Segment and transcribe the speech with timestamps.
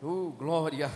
[0.00, 0.88] Oh, glória.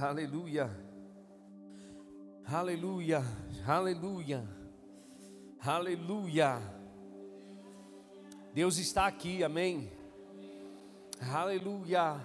[0.00, 0.68] Aleluia.
[2.44, 3.22] Aleluia.
[3.64, 4.48] Aleluia.
[5.60, 6.60] Aleluia.
[8.52, 9.92] Deus está aqui, amém.
[11.20, 12.20] Aleluia.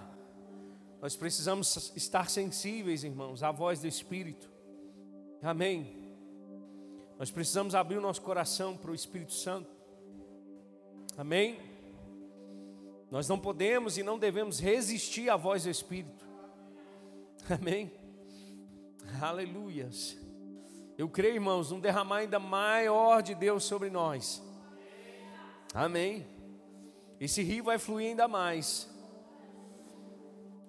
[1.00, 4.50] Nós precisamos estar sensíveis, irmãos, à voz do Espírito.
[5.40, 6.04] Amém.
[7.16, 9.73] Nós precisamos abrir o nosso coração para o Espírito Santo.
[11.16, 11.58] Amém?
[13.10, 16.26] Nós não podemos e não devemos resistir à voz do Espírito.
[17.48, 17.92] Amém?
[19.20, 20.16] Aleluias.
[20.98, 24.42] Eu creio, irmãos, num derramar ainda maior de Deus sobre nós.
[25.72, 26.26] Amém.
[27.20, 28.88] Esse rio vai fluir ainda mais.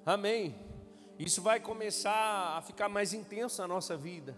[0.06, 0.56] Amém.
[1.18, 4.36] Isso vai começar a ficar mais intenso na nossa vida.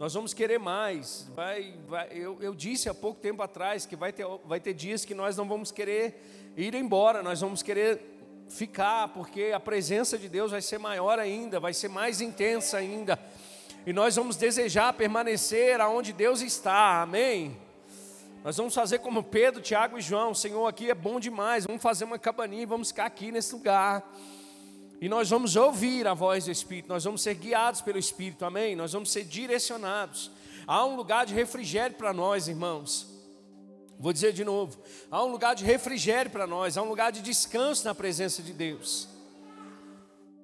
[0.00, 1.30] Nós vamos querer mais.
[1.36, 5.04] Vai, vai, eu, eu, disse há pouco tempo atrás que vai ter, vai ter dias
[5.04, 8.00] que nós não vamos querer ir embora, nós vamos querer
[8.48, 13.18] ficar, porque a presença de Deus vai ser maior ainda, vai ser mais intensa ainda.
[13.86, 17.54] E nós vamos desejar permanecer aonde Deus está, amém?
[18.42, 22.06] Nós vamos fazer como Pedro, Tiago e João: Senhor, aqui é bom demais, vamos fazer
[22.06, 24.02] uma cabaninha e vamos ficar aqui nesse lugar.
[25.00, 28.76] E nós vamos ouvir a voz do Espírito, nós vamos ser guiados pelo Espírito, amém?
[28.76, 30.30] Nós vamos ser direcionados.
[30.66, 33.08] Há um lugar de refrigério para nós, irmãos.
[33.98, 34.78] Vou dizer de novo:
[35.10, 38.52] há um lugar de refrigério para nós, há um lugar de descanso na presença de
[38.52, 39.08] Deus.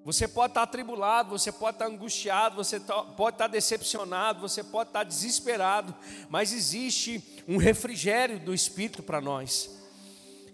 [0.07, 2.81] Você pode estar atribulado, você pode estar angustiado, você
[3.17, 5.95] pode estar decepcionado, você pode estar desesperado,
[6.31, 9.86] mas existe um refrigério do Espírito para nós.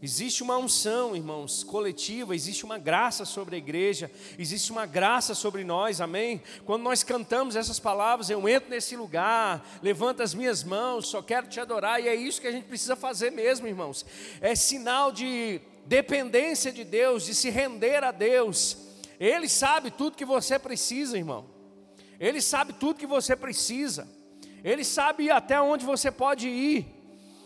[0.02, 5.62] Existe uma unção, irmãos, coletiva, existe uma graça sobre a igreja, existe uma graça sobre
[5.62, 6.42] nós, amém?
[6.64, 11.46] Quando nós cantamos essas palavras, eu entro nesse lugar, levanto as minhas mãos, só quero
[11.46, 14.04] te adorar, e é isso que a gente precisa fazer mesmo, irmãos.
[14.40, 18.76] É sinal de dependência de Deus, de se render a Deus.
[19.20, 21.46] Ele sabe tudo que você precisa, irmão.
[22.18, 24.08] Ele sabe tudo que você precisa.
[24.64, 27.01] Ele sabe até onde você pode ir.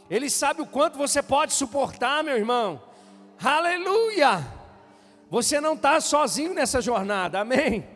[0.09, 2.83] Ele sabe o quanto você pode suportar, meu irmão.
[3.43, 4.47] Aleluia!
[5.29, 7.87] Você não está sozinho nessa jornada, amém?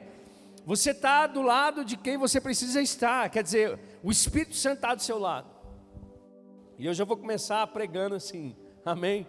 [0.67, 4.95] Você está do lado de quem você precisa estar, quer dizer, o Espírito Santo está
[4.95, 5.49] do seu lado.
[6.79, 9.27] E eu já vou começar pregando assim, amém?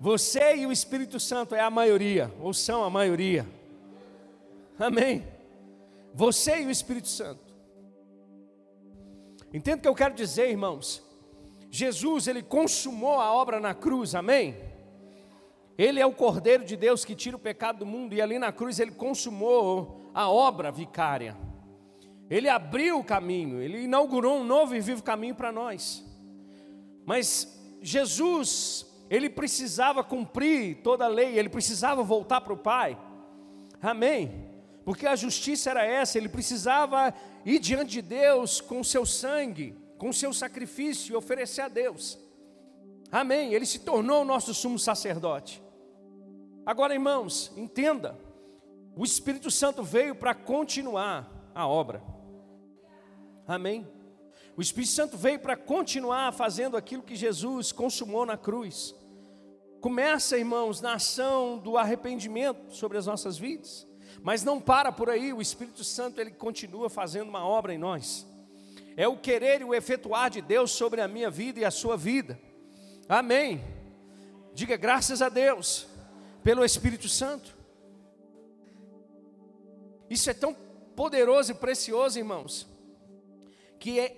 [0.00, 3.46] Você e o Espírito Santo é a maioria, ou são a maioria,
[4.78, 5.26] amém?
[6.12, 7.54] Você e o Espírito Santo.
[9.52, 11.02] Entendo o que eu quero dizer, irmãos?
[11.74, 14.54] Jesus, ele consumou a obra na cruz, amém?
[15.76, 18.52] Ele é o Cordeiro de Deus que tira o pecado do mundo, e ali na
[18.52, 21.36] cruz ele consumou a obra vicária.
[22.30, 26.04] Ele abriu o caminho, ele inaugurou um novo e vivo caminho para nós.
[27.04, 32.96] Mas Jesus, ele precisava cumprir toda a lei, ele precisava voltar para o Pai.
[33.82, 34.48] Amém?
[34.84, 37.12] Porque a justiça era essa, ele precisava
[37.44, 42.18] ir diante de Deus com o seu sangue com seu sacrifício oferecer a Deus.
[43.10, 43.54] Amém.
[43.54, 45.62] Ele se tornou o nosso sumo sacerdote.
[46.66, 48.14] Agora, irmãos, entenda:
[48.94, 52.02] o Espírito Santo veio para continuar a obra.
[53.48, 53.88] Amém.
[54.54, 58.94] O Espírito Santo veio para continuar fazendo aquilo que Jesus consumou na cruz.
[59.80, 63.86] Começa, irmãos, na ação do arrependimento sobre as nossas vidas,
[64.22, 65.32] mas não para por aí.
[65.32, 68.33] O Espírito Santo ele continua fazendo uma obra em nós
[68.96, 71.96] é o querer e o efetuar de Deus sobre a minha vida e a sua
[71.96, 72.38] vida.
[73.08, 73.62] Amém.
[74.54, 75.86] Diga graças a Deus
[76.42, 77.56] pelo Espírito Santo.
[80.08, 80.54] Isso é tão
[80.94, 82.66] poderoso e precioso, irmãos,
[83.80, 84.16] que é,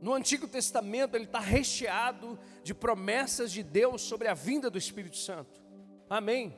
[0.00, 5.16] no Antigo Testamento ele está recheado de promessas de Deus sobre a vinda do Espírito
[5.16, 5.60] Santo.
[6.08, 6.56] Amém.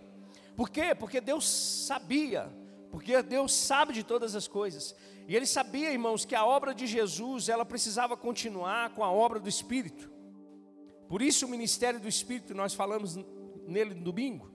[0.57, 0.95] Por quê?
[0.95, 2.49] Porque Deus sabia,
[2.91, 4.95] porque Deus sabe de todas as coisas.
[5.27, 9.41] E ele sabia, irmãos, que a obra de Jesus, ela precisava continuar com a obra
[9.41, 10.11] do Espírito.
[11.09, 13.17] Por isso o ministério do Espírito, nós falamos
[13.67, 14.51] nele no domingo.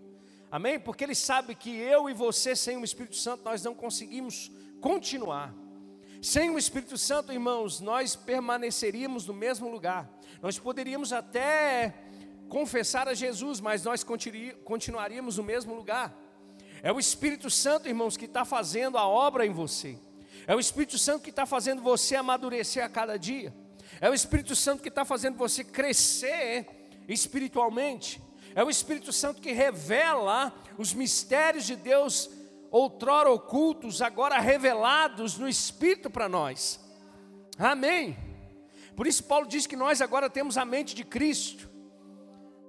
[0.51, 0.79] Amém?
[0.79, 4.51] Porque ele sabe que eu e você, sem o Espírito Santo, nós não conseguimos
[4.81, 5.53] continuar.
[6.21, 10.09] Sem o Espírito Santo, irmãos, nós permaneceríamos no mesmo lugar.
[10.41, 11.95] Nós poderíamos até
[12.47, 16.15] confessar a Jesus, mas nós continuaríamos no mesmo lugar.
[16.81, 19.97] É o Espírito Santo, irmãos, que está fazendo a obra em você.
[20.47, 23.53] É o Espírito Santo que está fazendo você amadurecer a cada dia.
[24.01, 26.67] É o Espírito Santo que está fazendo você crescer
[27.07, 28.21] espiritualmente.
[28.55, 32.29] É o Espírito Santo que revela os mistérios de Deus,
[32.71, 36.79] outrora ocultos, agora revelados no Espírito para nós.
[37.57, 38.17] Amém.
[38.95, 41.69] Por isso, Paulo diz que nós agora temos a mente de Cristo.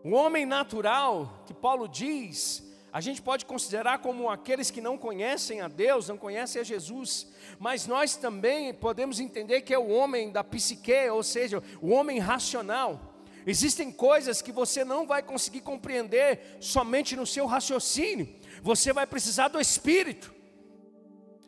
[0.05, 2.63] O homem natural, que Paulo diz,
[2.93, 7.29] a gente pode considerar como aqueles que não conhecem a Deus, não conhecem a Jesus,
[7.59, 12.19] mas nós também podemos entender que é o homem da psique, ou seja, o homem
[12.19, 13.15] racional.
[13.47, 18.29] Existem coisas que você não vai conseguir compreender somente no seu raciocínio,
[18.63, 20.35] você vai precisar do Espírito.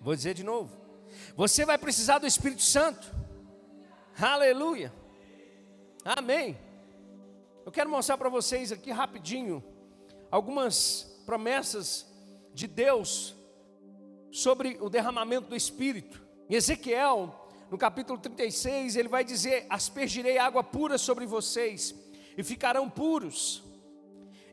[0.00, 0.71] Vou dizer de novo:
[1.37, 3.12] você vai precisar do Espírito Santo.
[4.21, 4.93] Aleluia.
[6.05, 6.59] Amém.
[7.65, 9.62] Eu quero mostrar para vocês aqui rapidinho
[10.31, 12.06] algumas promessas
[12.52, 13.34] de Deus
[14.30, 16.22] sobre o derramamento do Espírito.
[16.48, 17.34] Em Ezequiel,
[17.70, 21.94] no capítulo 36, ele vai dizer: Aspergirei água pura sobre vocês
[22.36, 23.62] e ficarão puros.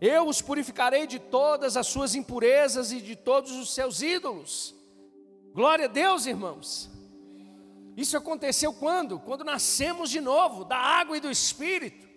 [0.01, 4.73] Eu os purificarei de todas as suas impurezas e de todos os seus ídolos.
[5.53, 6.89] Glória a Deus, irmãos.
[7.97, 9.19] Isso aconteceu quando?
[9.19, 12.07] Quando nascemos de novo, da água e do Espírito.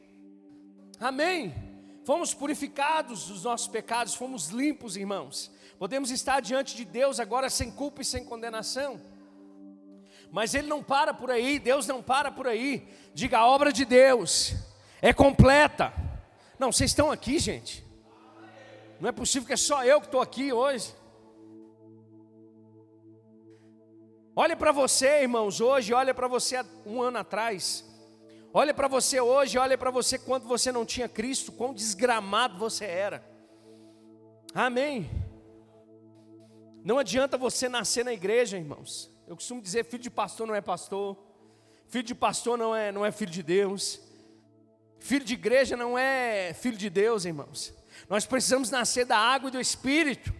[1.00, 1.71] Amém.
[2.04, 5.50] Fomos purificados dos nossos pecados, fomos limpos, irmãos.
[5.78, 9.00] Podemos estar diante de Deus agora sem culpa e sem condenação.
[10.30, 12.88] Mas Ele não para por aí, Deus não para por aí.
[13.14, 14.54] Diga, a obra de Deus
[15.00, 15.92] é completa.
[16.58, 17.84] Não, vocês estão aqui, gente.
[19.00, 20.94] Não é possível que é só eu que estou aqui hoje.
[24.34, 27.84] Olha para você, irmãos, hoje, olha para você um ano atrás.
[28.54, 32.84] Olha para você hoje, olha para você quando você não tinha Cristo, quão desgramado você
[32.84, 33.24] era.
[34.54, 35.10] Amém.
[36.84, 39.10] Não adianta você nascer na igreja, irmãos.
[39.26, 41.16] Eu costumo dizer, filho de pastor não é pastor.
[41.88, 44.00] Filho de pastor não é, não é filho de Deus.
[44.98, 47.72] Filho de igreja não é filho de Deus, irmãos.
[48.08, 50.32] Nós precisamos nascer da água e do Espírito.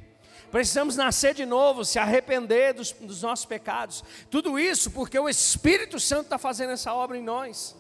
[0.50, 4.04] Precisamos nascer de novo, se arrepender dos, dos nossos pecados.
[4.30, 7.74] Tudo isso porque o Espírito Santo está fazendo essa obra em nós.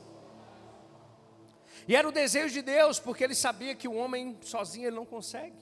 [1.86, 5.06] E era o desejo de Deus, porque ele sabia que o homem sozinho ele não
[5.06, 5.56] consegue.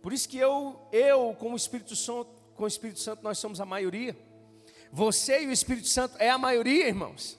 [0.00, 3.60] Por isso que eu, eu com o Espírito Santo, com o Espírito Santo nós somos
[3.60, 4.16] a maioria.
[4.90, 7.38] Você e o Espírito Santo é a maioria, irmãos.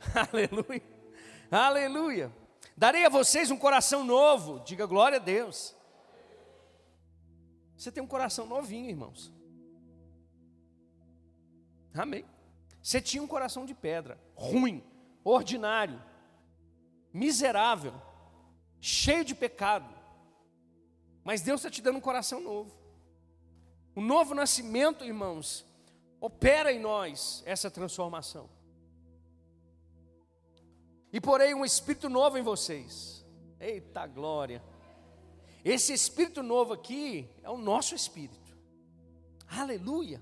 [0.32, 0.82] Aleluia.
[1.50, 2.32] Aleluia.
[2.76, 4.60] Darei a vocês um coração novo.
[4.60, 5.74] Diga glória a Deus.
[7.76, 9.32] Você tem um coração novinho, irmãos.
[11.92, 12.24] Amém.
[12.82, 14.82] Você tinha um coração de pedra, ruim,
[15.22, 16.02] ordinário,
[17.14, 17.94] miserável,
[18.80, 19.88] cheio de pecado.
[21.22, 22.76] Mas Deus está te dando um coração novo.
[23.94, 25.64] O novo nascimento, irmãos,
[26.20, 28.50] opera em nós essa transformação.
[31.12, 33.24] E porém um espírito novo em vocês.
[33.60, 34.60] Eita glória.
[35.64, 38.52] Esse espírito novo aqui é o nosso espírito.
[39.46, 40.20] Aleluia.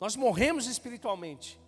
[0.00, 1.61] Nós morremos espiritualmente.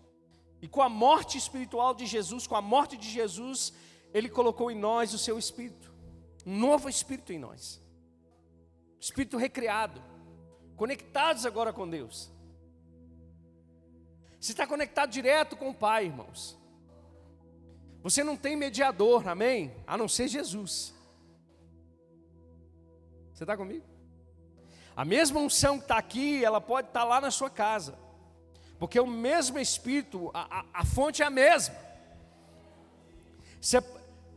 [0.64, 3.74] E com a morte espiritual de Jesus, com a morte de Jesus,
[4.14, 5.92] Ele colocou em nós o seu espírito.
[6.46, 7.82] Um novo espírito em nós.
[8.98, 10.02] Espírito recriado.
[10.74, 12.32] Conectados agora com Deus.
[14.40, 16.58] Você está conectado direto com o Pai, irmãos.
[18.02, 19.70] Você não tem mediador, amém?
[19.86, 20.94] A não ser Jesus.
[23.34, 23.84] Você está comigo?
[24.96, 28.02] A mesma unção que está aqui, ela pode estar tá lá na sua casa.
[28.84, 31.74] Porque o mesmo Espírito, a, a, a fonte é a mesma.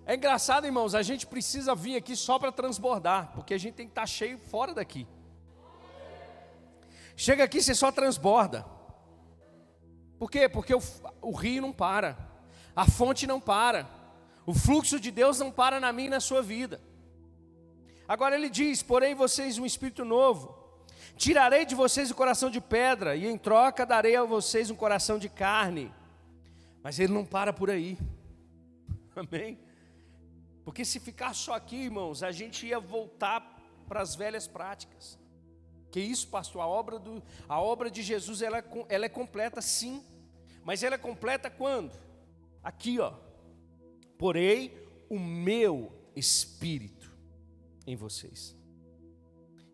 [0.05, 3.88] é engraçado, irmãos, a gente precisa vir aqui só para transbordar, porque a gente tem
[3.88, 5.05] que estar tá cheio fora daqui.
[7.17, 8.65] Chega aqui, você só transborda.
[10.17, 10.48] Por quê?
[10.48, 10.81] Porque o,
[11.22, 12.17] o rio não para,
[12.74, 13.86] a fonte não para,
[14.45, 16.79] o fluxo de Deus não para na minha e na sua vida.
[18.07, 20.66] Agora ele diz: Porém, vocês um espírito novo.
[21.15, 25.17] Tirarei de vocês o coração de pedra, e em troca darei a vocês um coração
[25.17, 25.93] de carne.
[26.83, 27.97] Mas ele não para por aí.
[29.15, 29.59] Amém?
[30.63, 35.17] Porque se ficar só aqui, irmãos, a gente ia voltar para as velhas práticas.
[35.91, 36.61] Que isso, pastor?
[36.61, 40.03] A obra, do, a obra de Jesus ela, é ela é completa, sim.
[40.63, 41.97] Mas ela é completa quando?
[42.61, 43.13] Aqui, ó.
[44.17, 44.73] Porém,
[45.09, 47.15] o meu espírito
[47.85, 48.56] em vocês.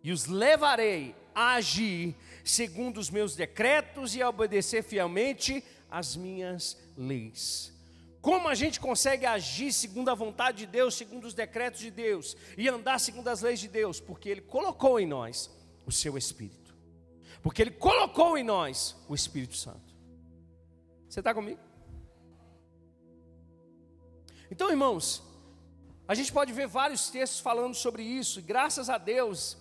[0.03, 6.77] E os levarei a agir segundo os meus decretos e a obedecer fielmente as minhas
[6.98, 7.72] leis.
[8.22, 12.38] Como a gente consegue agir segundo a vontade de Deus, segundo os decretos de Deus
[12.57, 14.00] e andar segundo as leis de Deus?
[14.00, 15.50] Porque Ele colocou em nós
[15.86, 16.74] o seu Espírito.
[17.41, 19.93] Porque Ele colocou em nós o Espírito Santo.
[21.10, 21.60] Você está comigo?
[24.50, 25.22] Então, irmãos,
[26.07, 29.57] a gente pode ver vários textos falando sobre isso, e graças a Deus,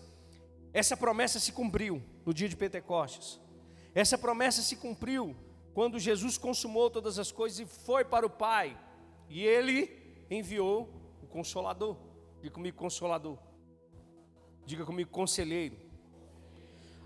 [0.73, 3.41] essa promessa se cumpriu no dia de Pentecostes.
[3.95, 5.37] Essa promessa se cumpriu
[5.75, 8.79] quando Jesus consumou todas as coisas e foi para o Pai,
[9.29, 11.03] e ele enviou
[11.33, 11.97] consolador.
[12.41, 13.39] Diga comigo, consolador.
[14.67, 15.77] Diga comigo, conselheiro.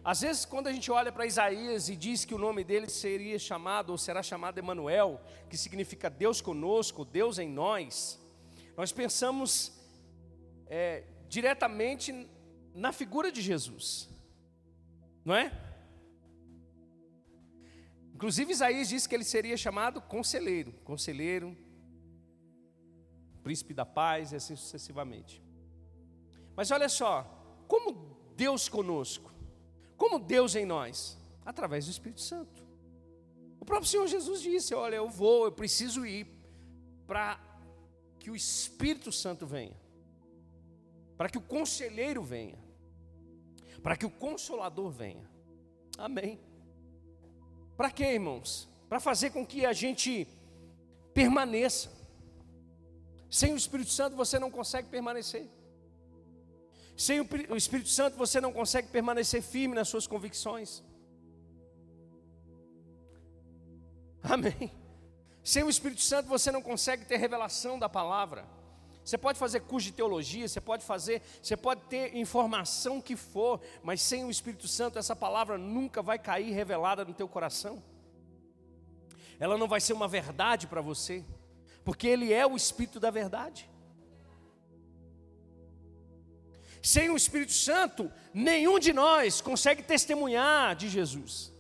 [0.05, 3.39] Às vezes, quando a gente olha para Isaías e diz que o nome dele seria
[3.39, 8.21] chamado, ou será chamado Emanuel, que significa Deus conosco, Deus em nós,
[8.77, 9.73] nós pensamos
[10.69, 12.29] é, diretamente
[12.77, 14.09] na figura de Jesus,
[15.25, 15.51] não é?
[18.15, 21.57] Inclusive, Isaías disse que ele seria chamado conselheiro, conselheiro,
[23.43, 25.43] príncipe da paz e assim sucessivamente.
[26.55, 27.23] Mas olha só,
[27.67, 29.33] como Deus conosco,
[29.97, 31.19] como Deus em nós?
[31.45, 32.67] Através do Espírito Santo.
[33.59, 36.27] O próprio Senhor Jesus disse: Olha, eu vou, eu preciso ir
[37.07, 37.41] para
[38.19, 39.77] que o Espírito Santo venha,
[41.17, 42.66] para que o conselheiro venha,
[43.87, 45.31] para que o consolador venha.
[45.97, 46.41] Amém.
[47.77, 48.69] Para quê, irmãos?
[48.89, 50.27] Para fazer com que a gente
[51.15, 51.93] permaneça.
[53.31, 55.49] Sem o Espírito Santo você não consegue permanecer.
[56.97, 60.83] Sem o Espírito Santo você não consegue permanecer firme nas suas convicções.
[64.21, 64.73] Amém.
[65.45, 68.56] Sem o Espírito Santo você não consegue ter revelação da palavra.
[69.07, 73.61] Você pode fazer curso de teologia, você pode fazer, você pode ter informação que for,
[73.81, 77.81] mas sem o Espírito Santo essa palavra nunca vai cair revelada no teu coração.
[79.39, 81.25] Ela não vai ser uma verdade para você,
[81.85, 83.71] porque ele é o espírito da verdade.
[86.83, 91.53] Sem o Espírito Santo, nenhum de nós consegue testemunhar de Jesus.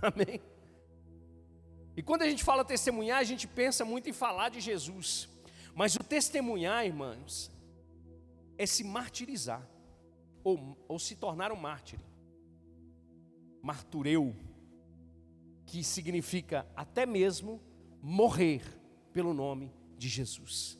[0.00, 0.40] Amém.
[1.96, 5.28] E quando a gente fala testemunhar, a gente pensa muito em falar de Jesus.
[5.74, 7.50] Mas o testemunhar, irmãos,
[8.58, 9.66] é se martirizar,
[10.44, 11.98] ou, ou se tornar um mártir.
[13.62, 14.36] Martureu,
[15.64, 17.60] que significa até mesmo
[18.02, 18.62] morrer
[19.12, 20.78] pelo nome de Jesus.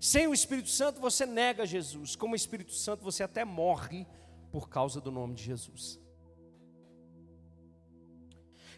[0.00, 4.06] Sem o Espírito Santo você nega Jesus, como o Espírito Santo você até morre
[4.50, 5.99] por causa do nome de Jesus.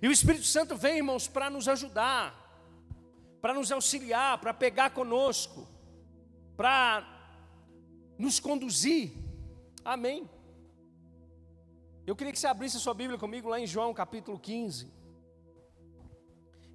[0.02, 2.34] E o Espírito Santo vem, irmãos, para nos ajudar,
[3.40, 5.66] para nos auxiliar, para pegar conosco,
[6.56, 7.06] para
[8.18, 9.12] nos conduzir.
[9.84, 10.28] Amém.
[12.04, 14.92] Eu queria que você abrisse a sua Bíblia comigo lá em João capítulo 15.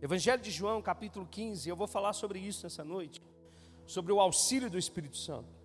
[0.01, 1.67] Evangelho de João capítulo 15.
[1.67, 3.22] Eu vou falar sobre isso nessa noite
[3.88, 5.57] sobre o auxílio do Espírito Santo.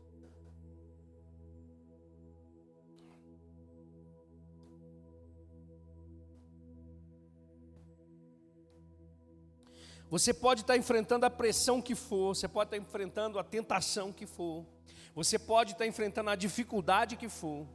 [10.13, 14.27] Você pode estar enfrentando a pressão que for, você pode estar enfrentando a tentação que
[14.27, 14.67] for,
[15.15, 17.67] você pode estar enfrentando a dificuldade que for.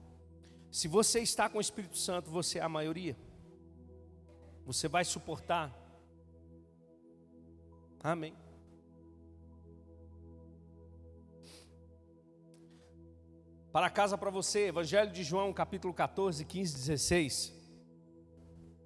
[0.70, 3.18] Se você está com o Espírito Santo, você é a maioria.
[4.68, 5.76] Você vai suportar.
[8.04, 8.36] Amém.
[13.72, 17.54] Para casa para você, Evangelho de João, capítulo 14, 15, 16.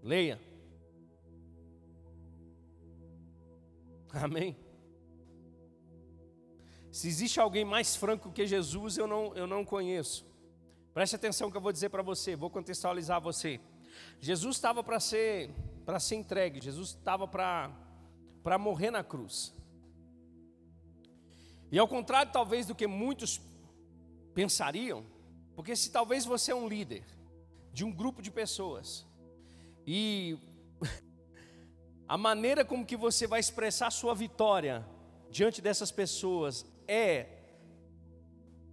[0.02, 0.51] Leia.
[4.22, 4.58] Amém.
[6.92, 10.26] Se existe alguém mais franco que Jesus, eu não, eu não conheço.
[10.94, 13.62] Preste atenção que eu vou dizer para você, vou contextualizar você.
[14.20, 15.50] Jesus estava para ser
[15.86, 17.72] para ser entregue, Jesus estava para
[18.44, 19.54] para morrer na cruz.
[21.72, 23.40] E ao contrário, talvez, do que muitos
[24.34, 25.06] pensariam,
[25.56, 27.06] porque se talvez você é um líder
[27.72, 29.06] de um grupo de pessoas
[29.88, 30.38] e
[32.12, 34.86] a maneira como que você vai expressar sua vitória
[35.30, 37.26] diante dessas pessoas é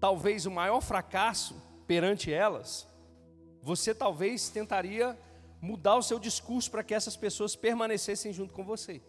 [0.00, 1.54] talvez o maior fracasso
[1.86, 2.88] perante elas,
[3.62, 5.16] você talvez tentaria
[5.60, 9.00] mudar o seu discurso para que essas pessoas permanecessem junto com você.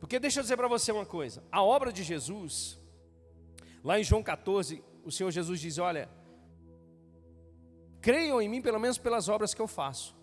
[0.00, 2.80] Porque deixa eu dizer para você uma coisa: a obra de Jesus,
[3.84, 6.08] lá em João 14, o Senhor Jesus diz: Olha,
[8.00, 10.16] creiam em mim pelo menos pelas obras que eu faço.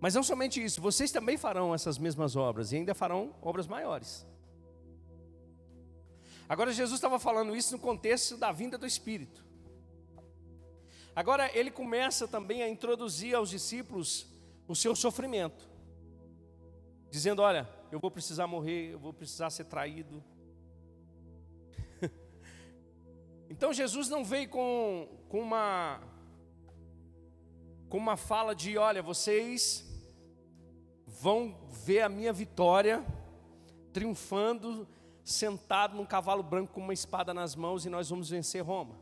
[0.00, 4.26] Mas não somente isso, vocês também farão essas mesmas obras e ainda farão obras maiores.
[6.48, 9.44] Agora, Jesus estava falando isso no contexto da vinda do Espírito.
[11.14, 14.26] Agora, ele começa também a introduzir aos discípulos
[14.66, 15.68] o seu sofrimento
[17.10, 20.22] dizendo: Olha, eu vou precisar morrer, eu vou precisar ser traído.
[23.50, 26.00] Então Jesus não veio com, com uma
[27.88, 29.84] com uma fala de: Olha, vocês
[31.06, 33.04] vão ver a minha vitória
[33.92, 34.86] triunfando,
[35.24, 38.96] sentado num cavalo branco com uma espada nas mãos e nós vamos vencer Roma.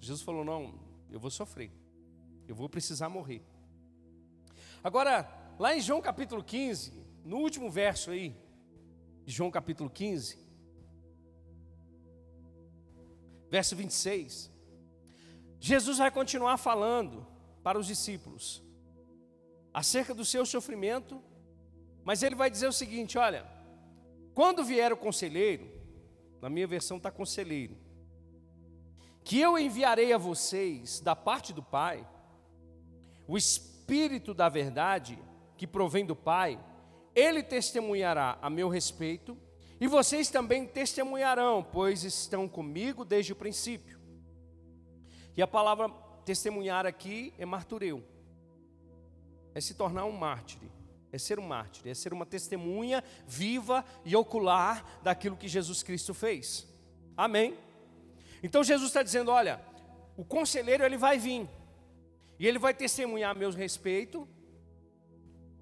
[0.00, 0.74] Jesus falou: Não,
[1.10, 1.70] Eu vou sofrer.
[2.48, 3.42] Eu vou precisar morrer.
[4.82, 6.92] Agora, lá em João capítulo 15,
[7.24, 8.36] no último verso aí,
[9.26, 10.38] João capítulo 15,
[13.50, 14.50] verso 26,
[15.58, 17.26] Jesus vai continuar falando
[17.62, 18.62] para os discípulos
[19.72, 21.22] acerca do seu sofrimento,
[22.04, 23.46] mas ele vai dizer o seguinte: olha,
[24.34, 25.70] quando vier o conselheiro,
[26.40, 27.76] na minha versão está conselheiro,
[29.24, 32.06] que eu enviarei a vocês da parte do Pai,
[33.26, 35.18] o Espírito da verdade,
[35.56, 36.62] que provém do Pai,
[37.14, 39.36] ele testemunhará a meu respeito,
[39.80, 43.98] e vocês também testemunharão, pois estão comigo desde o princípio.
[45.36, 45.90] E a palavra
[46.24, 48.02] testemunhar aqui é martureu,
[49.54, 50.68] é se tornar um mártir,
[51.12, 56.14] é ser um mártir, é ser uma testemunha viva e ocular daquilo que Jesus Cristo
[56.14, 56.66] fez.
[57.16, 57.56] Amém?
[58.42, 59.60] Então Jesus está dizendo: olha,
[60.16, 61.48] o conselheiro ele vai vir,
[62.38, 64.26] e ele vai testemunhar meu respeito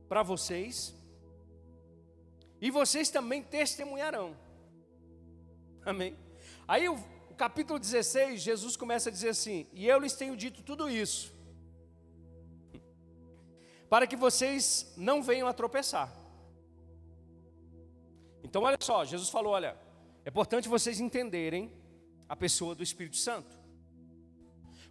[0.09, 0.95] para vocês,
[2.61, 4.37] e vocês também testemunharão.
[5.85, 6.17] Amém?
[6.67, 6.97] Aí o,
[7.37, 11.33] capítulo 16, Jesus começa a dizer assim: E eu lhes tenho dito tudo isso,
[13.89, 16.13] para que vocês não venham a tropeçar.
[18.43, 19.77] Então, olha só, Jesus falou: olha,
[20.25, 21.73] é importante vocês entenderem
[22.29, 23.57] a pessoa do Espírito Santo.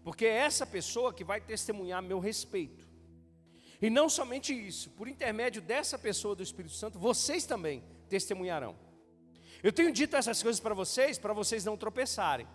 [0.03, 2.85] Porque é essa pessoa que vai testemunhar meu respeito.
[3.83, 8.77] E não somente isso, por intermédio dessa pessoa do Espírito Santo, vocês também testemunharão.
[9.61, 12.47] Eu tenho dito essas coisas para vocês, para vocês não tropeçarem.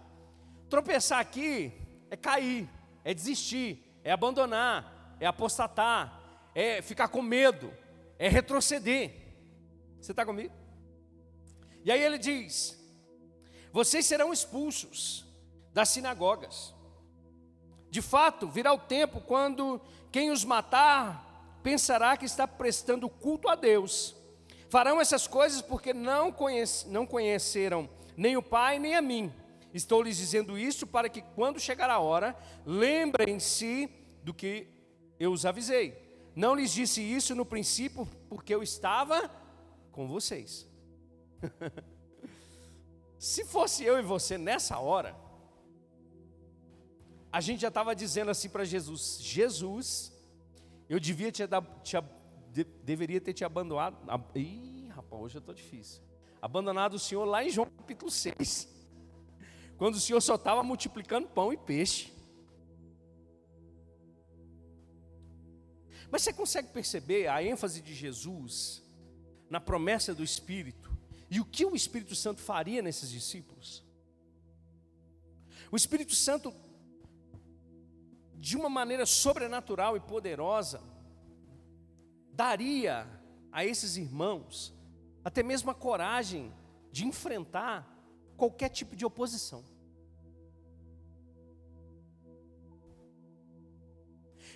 [0.71, 1.71] Tropeçar aqui
[2.11, 2.67] é cair,
[3.05, 6.19] é desistir, é abandonar, é apostatar,
[6.55, 7.75] é ficar com medo,
[8.19, 9.15] é retroceder.
[10.01, 10.55] Você está comigo?
[11.85, 12.75] E aí ele diz:
[13.71, 15.27] vocês serão expulsos
[15.75, 16.75] das sinagogas.
[17.91, 19.79] De fato, virá o tempo quando
[20.11, 24.17] quem os matar pensará que está prestando culto a Deus.
[24.69, 29.33] Farão essas coisas porque não, conhece, não conheceram nem o Pai nem a mim.
[29.73, 33.89] Estou lhes dizendo isso para que, quando chegar a hora, lembrem-se
[34.23, 34.67] do que
[35.21, 36.31] eu os avisei.
[36.35, 39.31] Não lhes disse isso no princípio porque eu estava
[39.93, 40.67] com vocês.
[43.19, 45.17] Se fosse eu e você nessa hora,
[47.31, 50.13] a gente já estava dizendo assim para Jesus: Jesus,
[50.89, 51.43] eu devia te,
[51.83, 51.97] te
[52.53, 53.97] de, deveria ter te abandonado.
[54.35, 56.03] Ih, rapaz, hoje eu estou difícil.
[56.41, 58.69] Abandonado o Senhor lá em João capítulo 6,
[59.77, 62.13] quando o Senhor só estava multiplicando pão e peixe.
[66.11, 68.83] Mas você consegue perceber a ênfase de Jesus
[69.51, 70.97] na promessa do Espírito?
[71.31, 73.85] E o que o Espírito Santo faria nesses discípulos?
[75.71, 76.55] O Espírito Santo,
[78.39, 80.81] de uma maneira sobrenatural e poderosa,
[82.33, 83.07] daria
[83.51, 84.75] a esses irmãos
[85.25, 86.53] até mesmo a coragem
[86.91, 87.87] de enfrentar
[88.37, 89.65] qualquer tipo de oposição.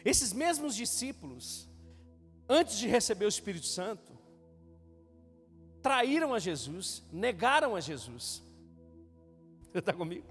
[0.04, 1.68] Esses mesmos discípulos,
[2.48, 4.12] antes de receber o Espírito Santo,
[5.80, 8.42] traíram a Jesus, negaram a Jesus.
[9.70, 10.26] Você está comigo?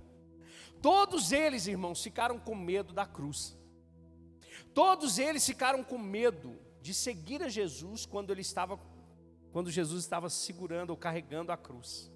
[0.81, 3.57] Todos eles, irmãos, ficaram com medo da cruz.
[4.73, 8.79] Todos eles ficaram com medo de seguir a Jesus quando ele estava
[9.51, 12.09] quando Jesus estava segurando ou carregando a cruz.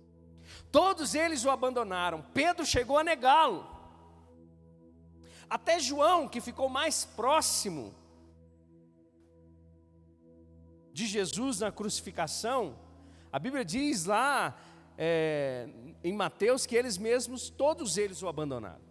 [0.72, 2.22] Todos eles o abandonaram.
[2.34, 3.68] Pedro chegou a negá-lo.
[5.50, 7.94] Até João, que ficou mais próximo
[10.94, 12.80] de Jesus na crucificação,
[13.32, 14.58] a Bíblia diz lá
[14.98, 15.68] é,
[16.04, 18.84] em Mateus que eles mesmos, todos eles o abandonaram.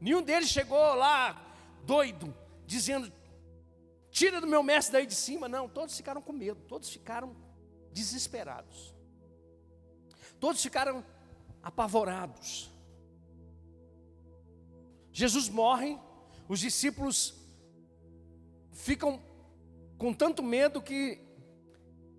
[0.00, 2.34] Nenhum deles chegou lá doido,
[2.66, 3.12] dizendo:
[4.10, 5.48] Tira do meu mestre daí de cima.
[5.48, 7.34] Não, todos ficaram com medo, todos ficaram
[7.92, 8.94] desesperados,
[10.38, 11.04] todos ficaram
[11.62, 12.70] apavorados.
[15.12, 15.98] Jesus morre,
[16.48, 17.34] os discípulos
[18.72, 19.22] ficam
[19.98, 21.21] com tanto medo que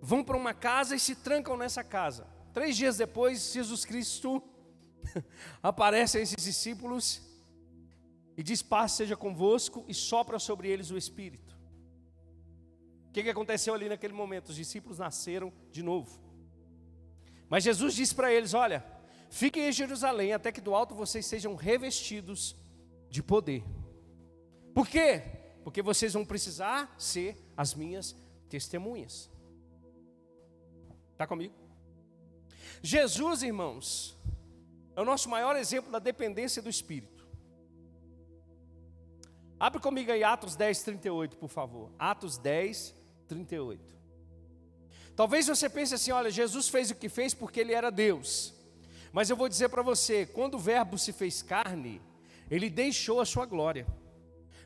[0.03, 2.27] vão para uma casa e se trancam nessa casa.
[2.53, 4.43] Três dias depois, Jesus Cristo
[5.63, 7.21] aparece a esses discípulos
[8.35, 11.57] e diz: Paz seja convosco, e sopra sobre eles o Espírito.
[13.07, 14.49] O que, que aconteceu ali naquele momento?
[14.49, 16.19] Os discípulos nasceram de novo.
[17.49, 18.83] Mas Jesus disse para eles: Olha,
[19.29, 22.57] fiquem em Jerusalém até que do alto vocês sejam revestidos
[23.09, 23.63] de poder.
[24.73, 25.21] Por quê?
[25.63, 28.13] Porque vocês vão precisar ser as minhas
[28.49, 29.31] testemunhas.
[31.13, 31.53] Está comigo?
[32.81, 34.17] Jesus, irmãos,
[34.95, 37.25] é o nosso maior exemplo da dependência do Espírito.
[39.59, 41.89] Abre comigo aí Atos 10, 38, por favor.
[41.97, 42.93] Atos 10,
[43.27, 43.95] 38.
[45.15, 48.53] Talvez você pense assim: olha, Jesus fez o que fez porque ele era Deus.
[49.13, 52.01] Mas eu vou dizer para você: quando o Verbo se fez carne,
[52.51, 53.87] ele deixou a sua glória.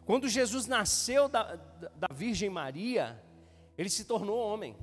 [0.06, 1.56] Quando Jesus nasceu da,
[1.96, 3.22] da Virgem Maria,
[3.78, 4.76] ele se tornou homem.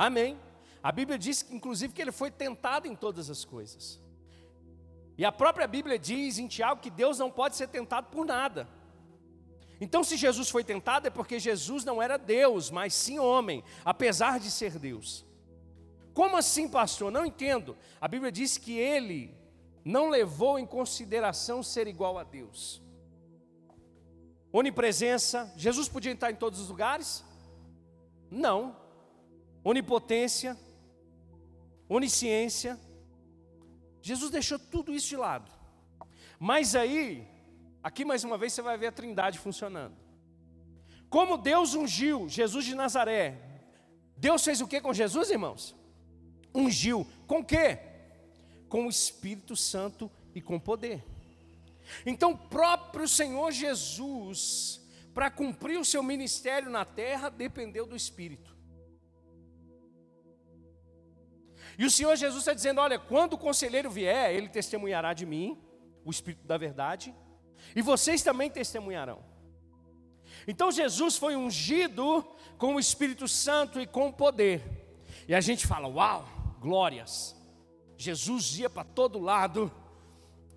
[0.00, 0.40] Amém.
[0.82, 4.00] A Bíblia diz, inclusive, que ele foi tentado em todas as coisas.
[5.18, 8.66] E a própria Bíblia diz em Tiago que Deus não pode ser tentado por nada.
[9.78, 14.40] Então, se Jesus foi tentado, é porque Jesus não era Deus, mas sim homem, apesar
[14.40, 15.26] de ser Deus.
[16.14, 17.12] Como assim, pastor?
[17.12, 17.76] Não entendo.
[18.00, 19.36] A Bíblia diz que ele
[19.84, 22.80] não levou em consideração ser igual a Deus.
[24.50, 27.22] Onipresença, Jesus podia entrar em todos os lugares?
[28.30, 28.80] Não.
[29.62, 30.56] Onipotência,
[31.88, 32.78] onisciência.
[34.00, 35.50] Jesus deixou tudo isso de lado.
[36.38, 37.26] Mas aí,
[37.82, 39.94] aqui mais uma vez você vai ver a trindade funcionando.
[41.10, 43.36] Como Deus ungiu Jesus de Nazaré,
[44.16, 45.74] Deus fez o que com Jesus, irmãos?
[46.54, 47.06] Ungiu.
[47.26, 47.78] Com quê?
[48.68, 51.04] Com o Espírito Santo e com poder.
[52.06, 54.80] Então, o próprio Senhor Jesus,
[55.12, 58.49] para cumprir o seu ministério na terra, dependeu do Espírito.
[61.80, 65.58] E o Senhor Jesus está dizendo: olha, quando o conselheiro vier, ele testemunhará de mim,
[66.04, 67.14] o Espírito da Verdade,
[67.74, 69.24] e vocês também testemunharão.
[70.46, 72.22] Então Jesus foi ungido
[72.58, 74.62] com o Espírito Santo e com poder.
[75.26, 76.28] E a gente fala: uau,
[76.60, 77.34] glórias.
[77.96, 79.72] Jesus ia para todo lado,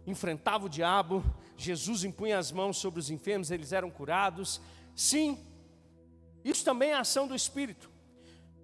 [0.05, 1.23] enfrentava o diabo,
[1.55, 4.59] Jesus impunha as mãos sobre os enfermos, eles eram curados.
[4.93, 5.39] Sim,
[6.43, 7.89] isso também é ação do Espírito.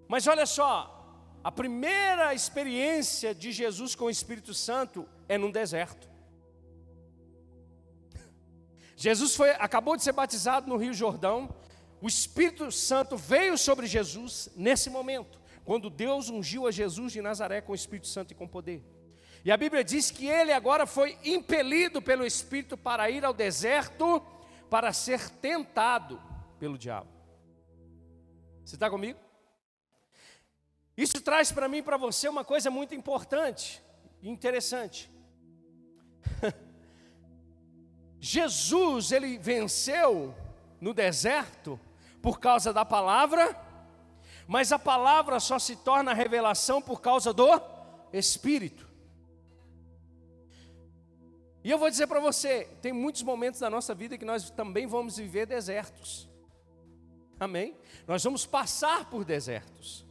[0.09, 0.98] Mas olha só,
[1.43, 6.09] a primeira experiência de Jesus com o Espírito Santo é num deserto.
[8.95, 11.49] Jesus foi, acabou de ser batizado no Rio Jordão.
[12.01, 17.61] O Espírito Santo veio sobre Jesus nesse momento, quando Deus ungiu a Jesus de Nazaré
[17.61, 18.83] com o Espírito Santo e com poder.
[19.43, 24.21] E a Bíblia diz que ele agora foi impelido pelo Espírito para ir ao deserto
[24.69, 26.21] para ser tentado
[26.59, 27.09] pelo diabo.
[28.65, 29.28] Você está comigo?
[30.99, 33.81] Isso traz para mim e para você uma coisa muito importante
[34.21, 35.09] e interessante.
[38.19, 40.35] Jesus, ele venceu
[40.81, 41.79] no deserto
[42.21, 43.57] por causa da palavra,
[44.45, 47.47] mas a palavra só se torna revelação por causa do
[48.11, 48.85] Espírito.
[51.63, 54.85] E eu vou dizer para você: tem muitos momentos da nossa vida que nós também
[54.85, 56.27] vamos viver desertos.
[57.39, 57.77] Amém?
[58.05, 60.08] Nós vamos passar por desertos.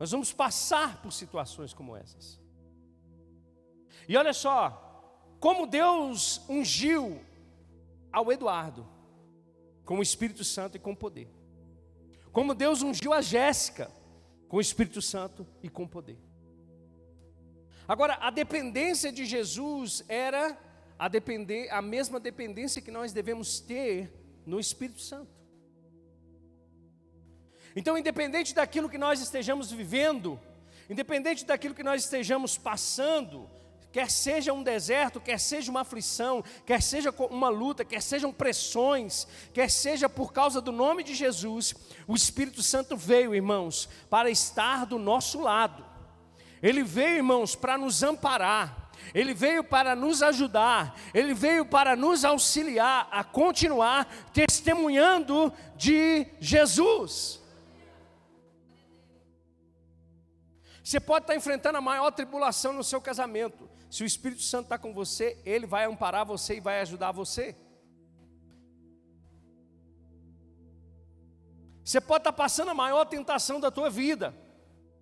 [0.00, 2.40] Nós vamos passar por situações como essas.
[4.08, 7.22] E olha só, como Deus ungiu
[8.10, 8.88] ao Eduardo
[9.84, 11.28] com o Espírito Santo e com poder.
[12.32, 13.90] Como Deus ungiu a Jéssica
[14.48, 16.18] com o Espírito Santo e com poder.
[17.86, 20.58] Agora, a dependência de Jesus era
[20.98, 24.10] a, depender, a mesma dependência que nós devemos ter
[24.46, 25.39] no Espírito Santo.
[27.74, 30.40] Então, independente daquilo que nós estejamos vivendo,
[30.88, 33.48] independente daquilo que nós estejamos passando,
[33.92, 39.26] quer seja um deserto, quer seja uma aflição, quer seja uma luta, quer sejam pressões,
[39.52, 41.74] quer seja por causa do nome de Jesus,
[42.06, 45.84] o Espírito Santo veio, irmãos, para estar do nosso lado.
[46.62, 48.90] Ele veio, irmãos, para nos amparar.
[49.14, 57.39] Ele veio para nos ajudar, ele veio para nos auxiliar a continuar testemunhando de Jesus.
[60.90, 63.70] Você pode estar enfrentando a maior tribulação no seu casamento.
[63.88, 67.56] Se o Espírito Santo está com você, ele vai amparar você e vai ajudar você.
[71.84, 74.34] Você pode estar passando a maior tentação da tua vida.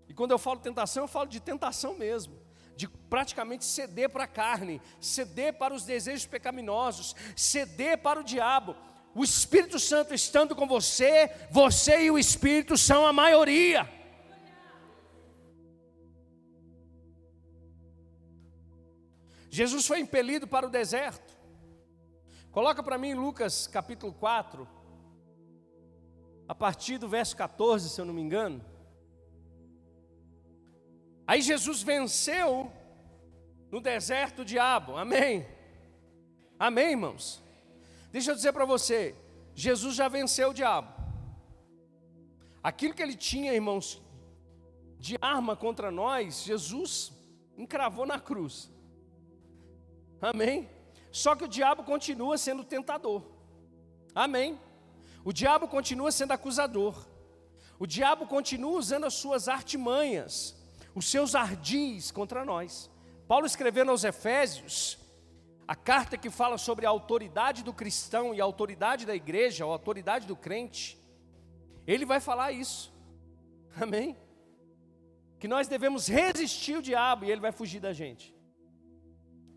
[0.07, 2.39] E quando eu falo tentação, eu falo de tentação mesmo.
[2.77, 8.77] De praticamente ceder para a carne, ceder para os desejos pecaminosos, ceder para o diabo.
[9.15, 13.97] O Espírito Santo estando com você, você e o Espírito são a maioria.
[19.51, 21.37] Jesus foi impelido para o deserto.
[22.51, 24.69] Coloca para mim Lucas capítulo 4,
[26.47, 28.65] a partir do verso 14, se eu não me engano.
[31.27, 32.73] Aí Jesus venceu
[33.71, 35.47] no deserto o diabo, amém?
[36.59, 37.43] Amém, irmãos?
[38.11, 39.15] Deixa eu dizer para você:
[39.55, 40.93] Jesus já venceu o diabo.
[42.63, 44.03] Aquilo que ele tinha, irmãos,
[44.99, 47.13] de arma contra nós, Jesus
[47.57, 48.71] encravou na cruz.
[50.21, 50.69] Amém?
[51.11, 53.23] Só que o diabo continua sendo tentador.
[54.15, 54.59] Amém?
[55.25, 57.07] O diabo continua sendo acusador.
[57.79, 60.57] O diabo continua usando as suas artimanhas,
[60.95, 62.91] os seus ardis contra nós.
[63.29, 64.99] Paulo escrevendo aos Efésios,
[65.67, 69.69] a carta que fala sobre a autoridade do cristão e a autoridade da igreja, a
[69.69, 70.99] autoridade do crente,
[71.87, 72.93] ele vai falar isso.
[73.81, 74.17] Amém?
[75.39, 78.35] Que nós devemos resistir o diabo e ele vai fugir da gente.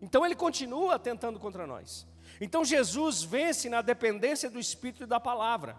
[0.02, 2.04] Então ele continua tentando contra nós.
[2.40, 5.78] Então Jesus vence na dependência do Espírito e da palavra.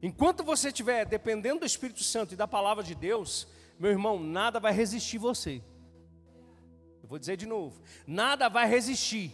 [0.00, 4.60] Enquanto você estiver dependendo do Espírito Santo e da palavra de Deus, meu irmão, nada
[4.60, 5.60] vai resistir você.
[7.02, 9.32] Eu vou dizer de novo: nada vai resistir.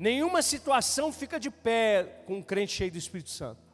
[0.00, 3.67] Nenhuma situação fica de pé com um crente cheio do Espírito Santo.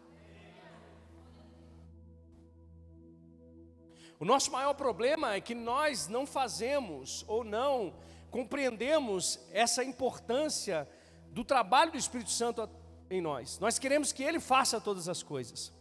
[4.19, 7.95] O nosso maior problema é que nós não fazemos ou não
[8.31, 10.89] compreendemos essa importância
[11.31, 12.69] do trabalho do Espírito Santo
[13.11, 13.59] em nós.
[13.59, 15.73] Nós queremos que Ele faça todas as coisas.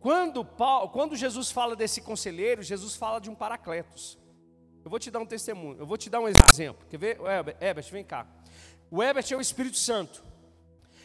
[0.00, 4.18] Quando, Paulo, quando Jesus fala desse conselheiro, Jesus fala de um paracletos.
[4.84, 6.86] Eu vou te dar um testemunho, eu vou te dar um exemplo.
[6.88, 7.18] Quer ver?
[7.60, 8.26] Herbert, vem cá.
[8.90, 10.22] O Herbert é o Espírito Santo.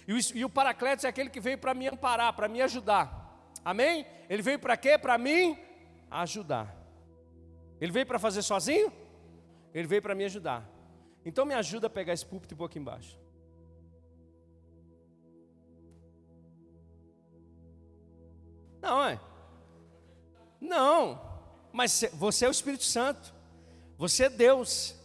[0.07, 3.51] E o, e o Paracletos é aquele que veio para me amparar, para me ajudar.
[3.63, 4.05] Amém?
[4.29, 4.97] Ele veio para quê?
[4.97, 5.57] Para mim
[6.21, 6.75] ajudar.
[7.79, 8.91] Ele veio para fazer sozinho?
[9.73, 10.69] Ele veio para me ajudar.
[11.25, 13.19] Então me ajuda a pegar esse púlpito e pôr aqui embaixo.
[18.81, 19.19] Não, é?
[20.59, 21.21] Não.
[21.71, 23.33] Mas você é o Espírito Santo.
[23.97, 24.95] Você é Deus.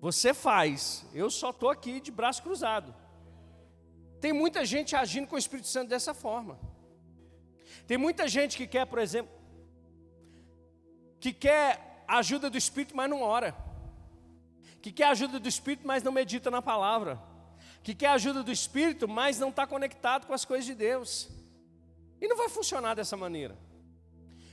[0.00, 1.04] Você faz.
[1.12, 2.94] Eu só estou aqui de braço cruzado.
[4.20, 6.58] Tem muita gente agindo com o Espírito Santo dessa forma.
[7.86, 9.37] Tem muita gente que quer, por exemplo,
[11.20, 13.54] que quer a ajuda do Espírito, mas não ora.
[14.80, 17.20] Que quer a ajuda do Espírito, mas não medita na palavra.
[17.82, 21.28] Que quer a ajuda do Espírito, mas não está conectado com as coisas de Deus.
[22.20, 23.56] E não vai funcionar dessa maneira.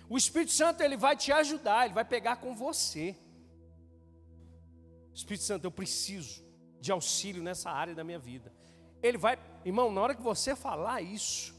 [0.10, 3.16] O Espírito Santo ele vai te ajudar, ele vai pegar com você.
[5.14, 6.44] Espírito Santo, eu preciso
[6.80, 8.54] de auxílio nessa área da minha vida.
[9.02, 11.56] Ele vai, irmão, na hora que você falar isso,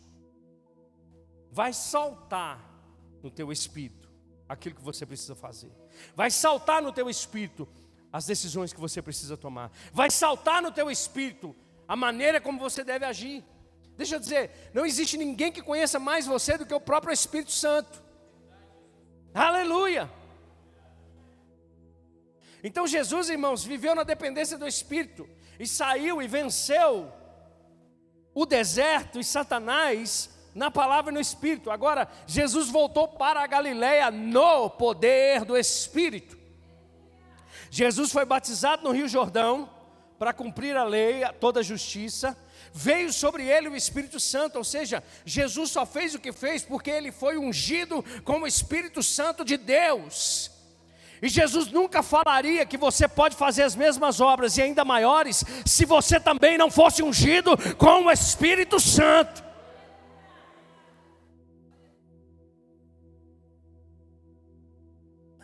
[1.50, 2.60] vai saltar
[3.22, 4.05] no teu espírito
[4.48, 5.72] aquilo que você precisa fazer.
[6.14, 7.68] Vai saltar no teu espírito
[8.12, 9.70] as decisões que você precisa tomar.
[9.92, 11.54] Vai saltar no teu espírito
[11.86, 13.44] a maneira como você deve agir.
[13.96, 17.50] Deixa eu dizer, não existe ninguém que conheça mais você do que o próprio Espírito
[17.50, 18.02] Santo.
[19.32, 20.10] Aleluia!
[22.62, 25.28] Então Jesus, irmãos, viveu na dependência do Espírito
[25.58, 27.12] e saiu e venceu
[28.34, 31.70] o deserto e Satanás na palavra e no Espírito.
[31.70, 36.36] Agora, Jesus voltou para a Galileia no poder do Espírito.
[37.70, 39.68] Jesus foi batizado no Rio Jordão
[40.18, 42.34] para cumprir a lei, toda a justiça.
[42.72, 46.90] Veio sobre ele o Espírito Santo, ou seja, Jesus só fez o que fez porque
[46.90, 50.50] ele foi ungido com o Espírito Santo de Deus.
[51.20, 55.84] E Jesus nunca falaria que você pode fazer as mesmas obras e ainda maiores se
[55.84, 59.45] você também não fosse ungido com o Espírito Santo.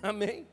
[0.10, 0.48] Amém?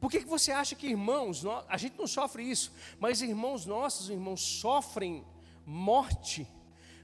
[0.00, 4.08] Por que, que você acha que irmãos, a gente não sofre isso, mas irmãos nossos,
[4.08, 5.26] irmãos, sofrem
[5.66, 6.46] morte,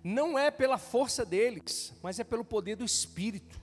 [0.02, 3.60] não é pela força deles, mas é pelo poder do Espírito.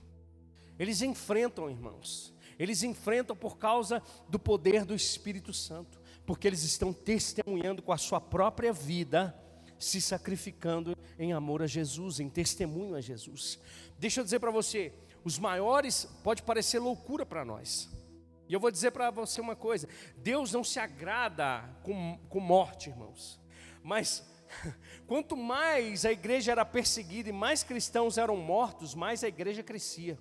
[0.78, 6.92] Eles enfrentam, irmãos, eles enfrentam por causa do poder do Espírito Santo, porque eles estão
[6.92, 9.34] testemunhando com a sua própria vida,
[9.78, 13.58] se sacrificando em amor a Jesus, em testemunho a Jesus.
[13.98, 14.92] Deixa eu dizer para você,
[15.24, 17.88] os maiores, pode parecer loucura para nós,
[18.52, 22.90] e eu vou dizer para você uma coisa: Deus não se agrada com, com morte,
[22.90, 23.40] irmãos.
[23.82, 24.22] Mas
[25.06, 30.18] quanto mais a igreja era perseguida e mais cristãos eram mortos, mais a igreja crescia.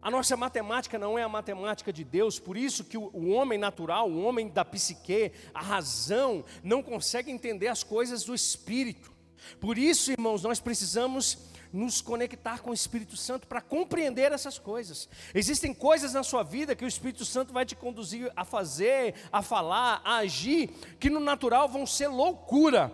[0.00, 4.08] A nossa matemática não é a matemática de Deus, por isso que o, homem natural,
[4.08, 9.10] o homem da psique, a razão, não consegue entender as coisas do espírito.
[9.58, 11.38] Por isso, irmãos, nós precisamos
[11.74, 15.08] nos conectar com o Espírito Santo para compreender essas coisas.
[15.34, 19.42] Existem coisas na sua vida que o Espírito Santo vai te conduzir a fazer, a
[19.42, 22.92] falar, a agir, que no natural vão ser loucura.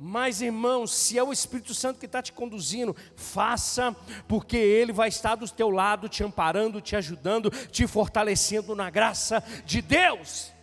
[0.00, 3.94] Mas, irmãos, se é o Espírito Santo que está te conduzindo, faça,
[4.26, 9.44] porque Ele vai estar do teu lado, te amparando, te ajudando, te fortalecendo na graça
[9.66, 10.55] de Deus.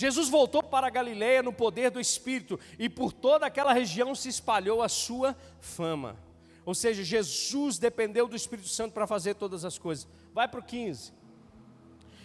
[0.00, 4.30] Jesus voltou para a Galiléia no poder do Espírito e por toda aquela região se
[4.30, 6.16] espalhou a sua fama.
[6.64, 10.08] Ou seja, Jesus dependeu do Espírito Santo para fazer todas as coisas.
[10.32, 11.12] Vai para o 15.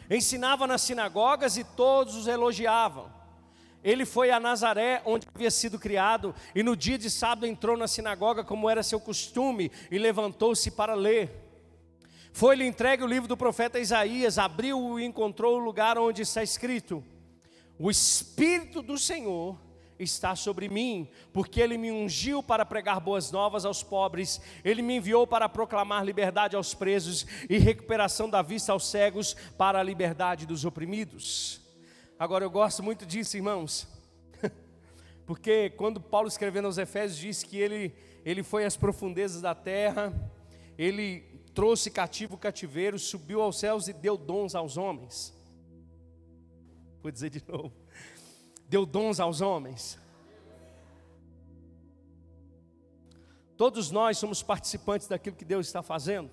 [0.10, 3.12] Ensinava nas sinagogas e todos os elogiavam.
[3.84, 7.90] Ele foi a Nazaré, onde havia sido criado, e no dia de sábado entrou na
[7.90, 11.30] sinagoga, como era seu costume, e levantou-se para ler.
[12.32, 17.04] Foi-lhe entregue o livro do profeta Isaías, abriu e encontrou o lugar onde está escrito:
[17.78, 19.58] O Espírito do Senhor
[19.98, 24.98] está sobre mim, porque ele me ungiu para pregar boas novas aos pobres, ele me
[24.98, 30.46] enviou para proclamar liberdade aos presos e recuperação da vista aos cegos, para a liberdade
[30.46, 31.62] dos oprimidos.
[32.18, 33.88] Agora eu gosto muito disso, irmãos,
[35.26, 37.94] porque quando Paulo escrevendo aos Efésios diz que ele,
[38.26, 40.14] ele foi às profundezas da terra,
[40.78, 41.22] ele
[41.54, 45.35] trouxe cativo o cativeiro, subiu aos céus e deu dons aos homens.
[47.06, 47.72] Vou dizer de novo
[48.68, 50.00] deu dons aos homens.
[53.56, 56.32] Todos nós somos participantes daquilo que Deus está fazendo.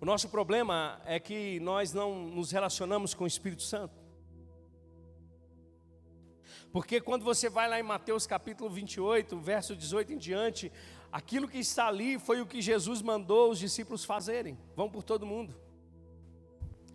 [0.00, 4.00] O nosso problema é que nós não nos relacionamos com o Espírito Santo.
[6.72, 10.70] Porque quando você vai lá em Mateus capítulo 28, verso 18 em diante,
[11.10, 14.56] aquilo que está ali foi o que Jesus mandou os discípulos fazerem.
[14.76, 15.54] Vão por todo mundo.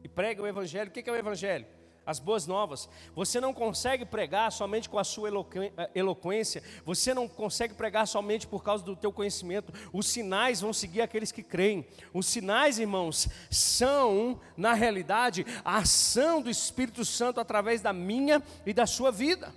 [0.01, 0.89] E pregam o Evangelho.
[0.89, 1.76] O que é o Evangelho?
[2.07, 2.87] As boas novas.
[3.13, 8.47] Você não consegue pregar somente com a sua eh, eloquência, você não consegue pregar somente
[8.47, 9.73] por causa do teu conhecimento.
[9.91, 11.85] Os sinais vão seguir aqueles que creem.
[12.13, 18.73] Os sinais, irmãos, são, na realidade, a ação do Espírito Santo através da minha e
[18.73, 19.53] da sua vida.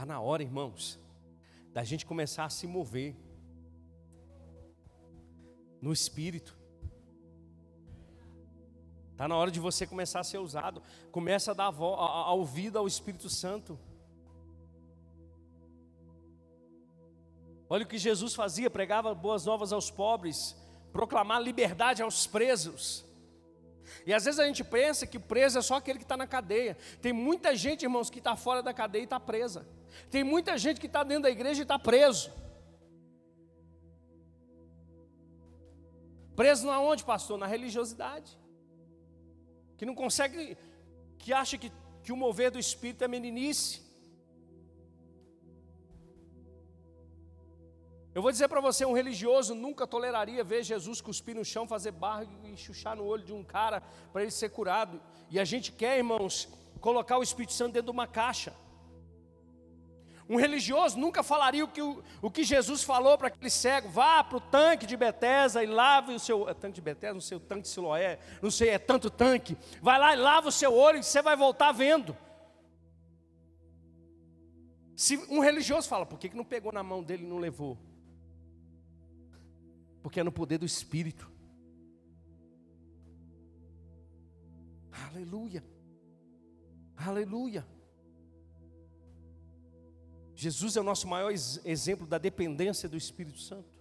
[0.00, 0.98] Está na hora, irmãos,
[1.74, 3.14] da gente começar a se mover
[5.78, 6.56] no espírito.
[9.12, 10.82] Está na hora de você começar a ser usado.
[11.12, 13.78] Começa a dar a, ouvida ao Espírito Santo.
[17.68, 20.56] Olha o que Jesus fazia: pregava boas novas aos pobres,
[20.94, 23.04] proclamar liberdade aos presos.
[24.06, 26.78] E às vezes a gente pensa que preso é só aquele que está na cadeia.
[27.02, 29.66] Tem muita gente, irmãos, que está fora da cadeia e está presa.
[30.10, 32.30] Tem muita gente que está dentro da igreja e está preso.
[36.34, 37.36] Preso na onde, pastor?
[37.38, 38.38] Na religiosidade.
[39.76, 40.56] Que não consegue,
[41.18, 41.70] que acha que,
[42.02, 43.90] que o mover do Espírito é meninice.
[48.12, 51.92] Eu vou dizer para você, um religioso nunca toleraria ver Jesus cuspir no chão, fazer
[51.92, 53.80] barro e chuchar no olho de um cara
[54.12, 55.00] para ele ser curado.
[55.30, 56.48] E a gente quer, irmãos,
[56.80, 58.52] colocar o Espírito Santo dentro de uma caixa.
[60.30, 64.22] Um religioso nunca falaria o que, o, o que Jesus falou para aquele cego: vá
[64.22, 66.48] para o tanque de Betesda e lave o seu.
[66.48, 67.14] É tanque de Betesda?
[67.14, 69.58] Não sei, o tanque de Siloé, não sei, é tanto tanque.
[69.82, 72.16] Vai lá e lava o seu olho e você vai voltar vendo.
[74.94, 77.76] Se um religioso fala, por que, que não pegou na mão dele e não levou?
[80.00, 81.28] Porque é no poder do Espírito.
[84.92, 85.64] Aleluia.
[86.96, 87.66] Aleluia.
[90.40, 93.78] Jesus é o nosso maior exemplo da dependência do Espírito Santo.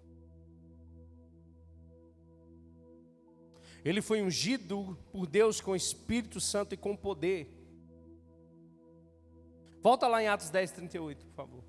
[3.82, 7.50] Ele foi ungido por Deus com o Espírito Santo e com poder.
[9.80, 11.64] Volta lá em Atos 10, 38, por favor.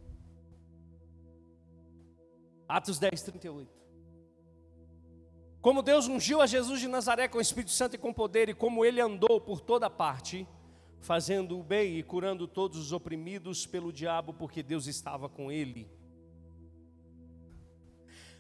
[2.67, 3.71] Atos 10, 38.
[5.61, 8.55] Como Deus ungiu a Jesus de Nazaré com o Espírito Santo e com poder, e
[8.55, 10.49] como ele andou por toda parte,
[11.01, 15.91] fazendo o bem e curando todos os oprimidos pelo diabo, porque Deus estava com ele.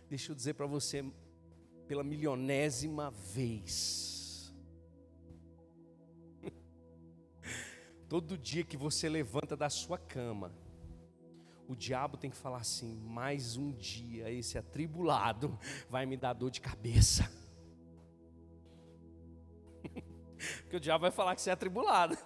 [0.08, 1.04] Deixa eu dizer para você,
[1.86, 4.52] pela milionésima vez,
[8.08, 10.52] todo dia que você levanta da sua cama,
[11.66, 15.58] o diabo tem que falar assim: mais um dia esse atribulado
[15.88, 17.30] vai me dar dor de cabeça.
[20.62, 22.18] Porque o diabo vai falar que você é atribulado.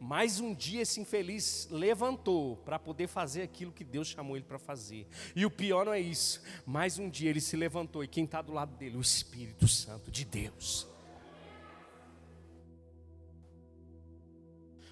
[0.00, 4.58] Mais um dia esse infeliz levantou para poder fazer aquilo que Deus chamou ele para
[4.58, 5.06] fazer.
[5.34, 6.42] E o pior não é isso.
[6.64, 8.96] Mais um dia ele se levantou e quem está do lado dele?
[8.96, 10.86] O Espírito Santo de Deus.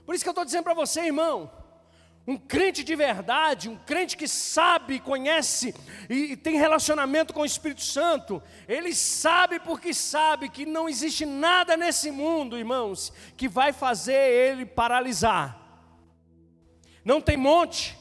[0.05, 1.51] Por isso que eu estou dizendo para você, irmão.
[2.27, 5.75] Um crente de verdade, um crente que sabe, conhece
[6.09, 11.27] e, e, tem relacionamento com o Espírito Santo, ele sabe porque sabe que não existe
[11.27, 15.61] nada nesse mundo, irmãos, que vai fazer ele paralisar.
[17.05, 17.99] Não tem monte.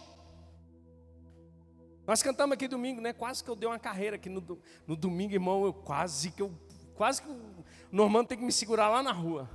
[2.07, 3.11] Nós cantamos aqui domingo, né?
[3.11, 5.65] Quase que eu dei uma carreira aqui no, no domingo, irmão.
[5.65, 6.51] Eu quase que eu
[6.95, 9.49] quase que o Normando tem que me segurar lá na rua.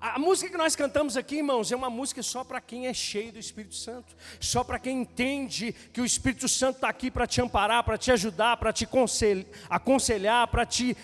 [0.00, 3.32] A música que nós cantamos aqui, irmãos, é uma música só para quem é cheio
[3.32, 7.42] do Espírito Santo, só para quem entende que o Espírito Santo está aqui para te
[7.42, 8.88] amparar, para te ajudar, para te
[9.68, 10.96] aconselhar, para te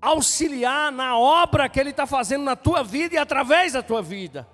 [0.00, 4.48] auxiliar na obra que Ele está fazendo na tua vida e através da tua vida.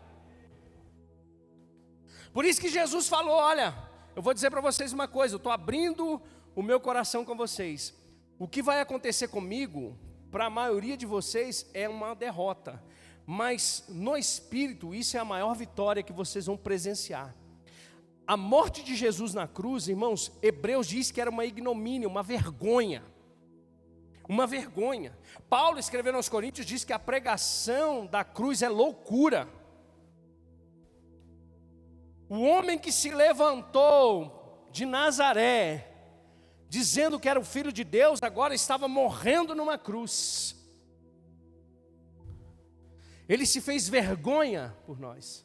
[2.32, 3.76] Por isso que Jesus falou: olha,
[4.16, 6.18] eu vou dizer para vocês uma coisa, eu estou abrindo
[6.56, 7.94] o meu coração com vocês.
[8.38, 9.98] O que vai acontecer comigo,
[10.30, 12.82] para a maioria de vocês, é uma derrota.
[13.26, 17.34] Mas no espírito, isso é a maior vitória que vocês vão presenciar.
[18.26, 23.04] A morte de Jesus na cruz, irmãos, Hebreus diz que era uma ignomínia, uma vergonha.
[24.28, 25.16] Uma vergonha.
[25.48, 29.48] Paulo, escrevendo aos Coríntios, diz que a pregação da cruz é loucura.
[32.28, 35.92] O homem que se levantou de Nazaré,
[36.68, 40.56] dizendo que era o filho de Deus, agora estava morrendo numa cruz.
[43.32, 45.42] Ele se fez vergonha por nós.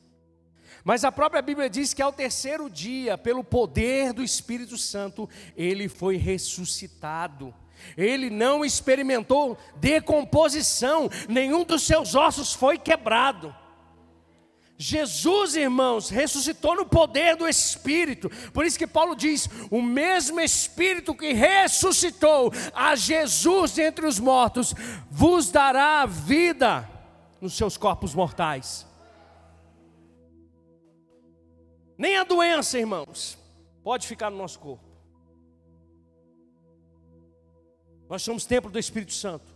[0.83, 5.87] Mas a própria Bíblia diz que ao terceiro dia, pelo poder do Espírito Santo, ele
[5.87, 7.55] foi ressuscitado.
[7.95, 13.55] Ele não experimentou decomposição, nenhum dos seus ossos foi quebrado.
[14.77, 18.29] Jesus, irmãos, ressuscitou no poder do Espírito.
[18.51, 24.75] Por isso que Paulo diz: o mesmo Espírito que ressuscitou a Jesus entre os mortos,
[25.09, 26.96] vos dará vida
[27.41, 28.85] nos seus corpos mortais.
[31.97, 33.37] Nem a doença, irmãos,
[33.83, 34.85] pode ficar no nosso corpo.
[38.07, 39.55] Nós somos templo do Espírito Santo.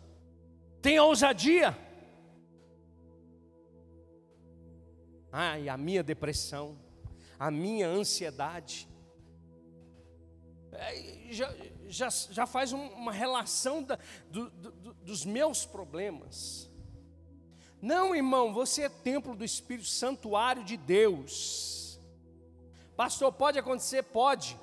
[0.81, 1.77] Tenha ousadia.
[5.31, 6.77] Ai, a minha depressão,
[7.39, 8.89] a minha ansiedade.
[10.73, 11.53] É, já,
[11.87, 16.70] já, já faz uma relação da, do, do, dos meus problemas.
[17.81, 21.99] Não, irmão, você é templo do Espírito, santuário de Deus.
[22.95, 24.03] Pastor, pode acontecer?
[24.03, 24.59] Pode.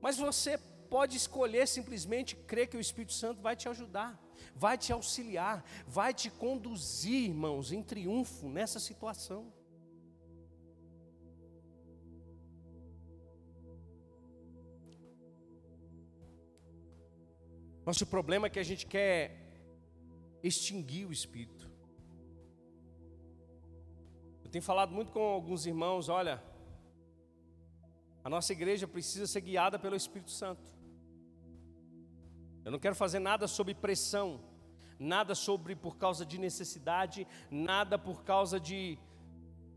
[0.00, 0.56] Mas você
[0.88, 4.16] pode escolher simplesmente crer que o Espírito Santo vai te ajudar,
[4.54, 9.52] vai te auxiliar, vai te conduzir, irmãos, em triunfo nessa situação.
[17.84, 19.18] Nosso problema é que a gente quer
[20.42, 21.55] extinguir o Espírito.
[24.46, 26.40] Eu tenho falado muito com alguns irmãos, olha,
[28.22, 30.70] a nossa igreja precisa ser guiada pelo Espírito Santo.
[32.64, 34.40] Eu não quero fazer nada sob pressão,
[35.00, 38.96] nada sobre por causa de necessidade, nada por causa de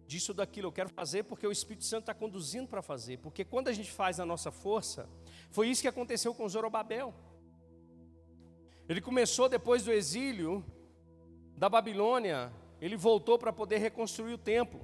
[0.05, 0.67] disso daquilo.
[0.67, 3.17] Eu quero fazer porque o Espírito Santo está conduzindo para fazer.
[3.17, 5.09] Porque quando a gente faz a nossa força,
[5.49, 7.11] foi isso que aconteceu com Zorobabel.
[8.87, 10.63] Ele começou depois do exílio
[11.57, 14.79] da Babilônia, ele voltou para poder reconstruir o templo.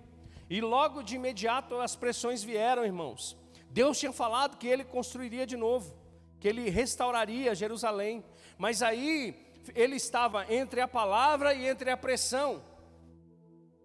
[0.50, 3.38] E logo de imediato as pressões vieram, irmãos.
[3.70, 5.96] Deus tinha falado que ele construiria de novo,
[6.40, 8.24] que ele restauraria Jerusalém.
[8.58, 9.36] Mas aí
[9.74, 12.64] ele estava entre a palavra e entre a pressão.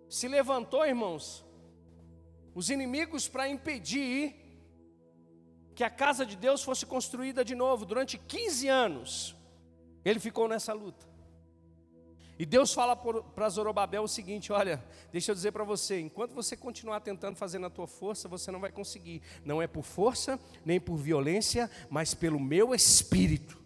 [0.09, 1.45] Se levantou, irmãos,
[2.55, 4.35] os inimigos para impedir
[5.75, 9.37] que a casa de Deus fosse construída de novo durante 15 anos.
[10.05, 11.10] Ele ficou nessa luta.
[12.41, 14.83] E Deus fala para Zorobabel o seguinte: olha,
[15.13, 18.59] deixa eu dizer para você, enquanto você continuar tentando fazer na tua força, você não
[18.59, 19.21] vai conseguir.
[19.45, 23.63] Não é por força, nem por violência, mas pelo meu espírito.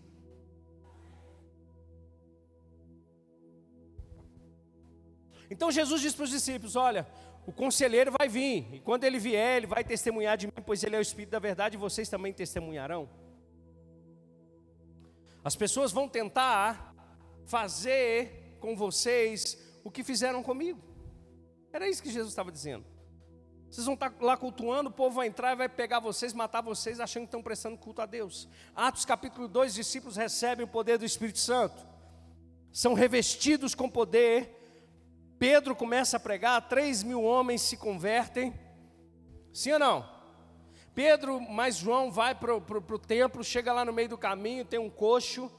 [5.48, 7.06] Então Jesus disse para os discípulos: olha,
[7.46, 10.96] o conselheiro vai vir, e quando ele vier, ele vai testemunhar de mim, pois ele
[10.96, 13.08] é o Espírito da verdade, e vocês também testemunharão.
[15.44, 16.92] As pessoas vão tentar
[17.44, 20.80] fazer com vocês o que fizeram comigo.
[21.70, 22.82] Era isso que Jesus estava dizendo.
[23.70, 26.98] Vocês vão estar lá cultuando, o povo vai entrar e vai pegar vocês, matar vocês,
[26.98, 28.48] achando que estão prestando culto a Deus.
[28.74, 31.86] Atos capítulo 2, os discípulos recebem o poder do Espírito Santo.
[32.72, 34.48] São revestidos com poder.
[35.38, 38.54] Pedro começa a pregar, três mil homens se convertem.
[39.52, 40.08] Sim ou não?
[40.94, 44.88] Pedro mais João vai para o templo, chega lá no meio do caminho, tem um
[44.88, 45.52] coxo.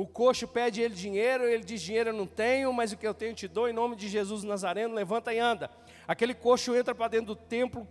[0.00, 3.12] O coxo pede ele dinheiro, ele diz: Dinheiro eu não tenho, mas o que eu
[3.12, 5.70] tenho te dou, em nome de Jesus Nazareno, levanta e anda.
[6.08, 7.86] Aquele coxo entra para dentro do templo,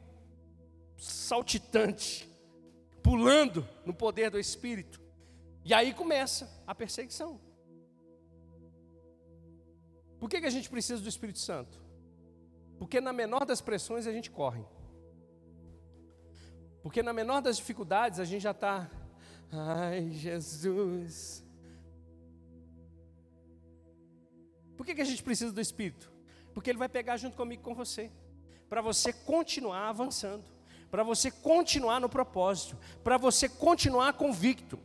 [0.97, 2.27] saltitante,
[3.03, 4.99] pulando no poder do Espírito.
[5.63, 7.39] E aí começa a perseguição.
[10.19, 11.79] Por que, que a gente precisa do Espírito Santo?
[12.79, 14.65] Porque na menor das pressões a gente corre.
[16.81, 18.89] Porque na menor das dificuldades a gente já está,
[19.51, 21.47] ai Jesus,
[24.79, 26.09] Por que, que a gente precisa do Espírito?
[26.53, 28.09] Porque ele vai pegar junto comigo com você,
[28.69, 30.45] para você continuar avançando,
[30.89, 34.79] para você continuar no propósito, para você continuar convicto.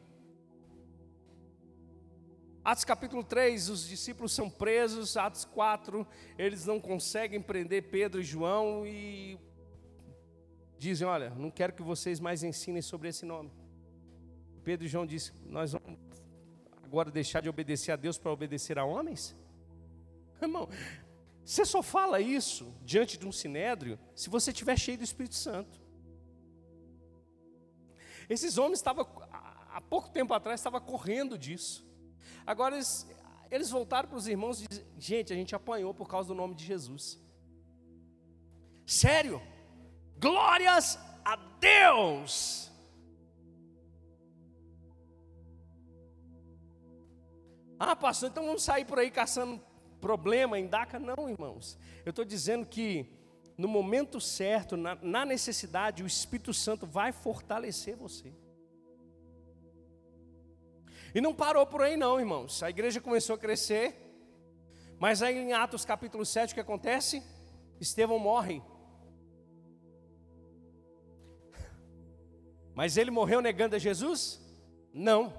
[2.65, 6.05] Atos capítulo 3, os discípulos são presos, Atos 4,
[6.37, 9.39] eles não conseguem prender Pedro e João e
[10.77, 13.53] dizem: Olha, não quero que vocês mais ensinem sobre esse nome.
[14.65, 16.01] Pedro e João dizem: Nós vamos
[16.83, 19.37] agora deixar de obedecer a Deus para obedecer a homens?
[20.41, 20.69] Irmão,
[21.45, 25.83] você só fala isso diante de um sinédrio se você estiver cheio do Espírito Santo.
[28.29, 31.87] Esses homens estavam, há pouco tempo atrás, estavam correndo disso.
[32.47, 33.07] Agora eles,
[33.51, 36.55] eles voltaram para os irmãos e dizem: Gente, a gente apanhou por causa do nome
[36.55, 37.21] de Jesus.
[38.87, 39.43] Sério?
[40.19, 42.71] Glórias a Deus!
[47.79, 49.61] Ah, pastor, então vamos sair por aí caçando
[50.05, 50.99] problema em DACA?
[50.99, 51.79] Não, irmãos.
[52.05, 53.07] Eu estou dizendo que
[53.57, 58.31] no momento certo, na, na necessidade, o Espírito Santo vai fortalecer você.
[61.15, 62.63] E não parou por aí, não, irmãos.
[62.63, 63.97] A igreja começou a crescer,
[64.99, 67.23] mas aí em Atos capítulo 7, o que acontece?
[67.81, 68.61] Estevão morre.
[72.75, 74.39] Mas ele morreu negando a Jesus?
[74.93, 75.33] Não.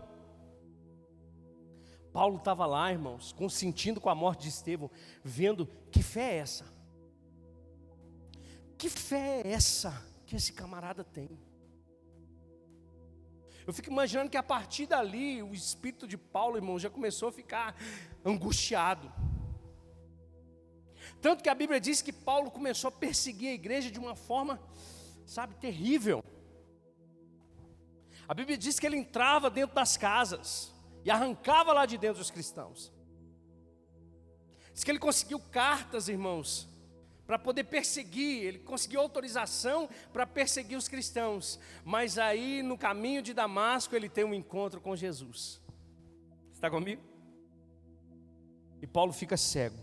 [2.16, 4.90] Paulo estava lá, irmãos, consentindo com a morte de Estevão,
[5.22, 6.66] vendo que fé é essa?
[8.78, 11.38] Que fé é essa que esse camarada tem?
[13.68, 17.34] Eu fico imaginando que a partir dali o espírito de Paulo, irmão, já começou a
[17.34, 17.76] ficar
[18.24, 19.12] angustiado.
[21.22, 24.58] Tanto que a Bíblia diz que Paulo começou a perseguir a igreja de uma forma,
[25.26, 26.24] sabe, terrível.
[28.26, 30.74] A Bíblia diz que ele entrava dentro das casas
[31.06, 32.92] e arrancava lá de dentro os cristãos.
[34.74, 36.68] Diz que ele conseguiu cartas, irmãos,
[37.28, 43.34] para poder perseguir, ele conseguiu autorização para perseguir os cristãos, mas aí no caminho de
[43.34, 45.62] Damasco ele tem um encontro com Jesus.
[46.52, 47.02] Está comigo?
[48.82, 49.78] E Paulo fica cego.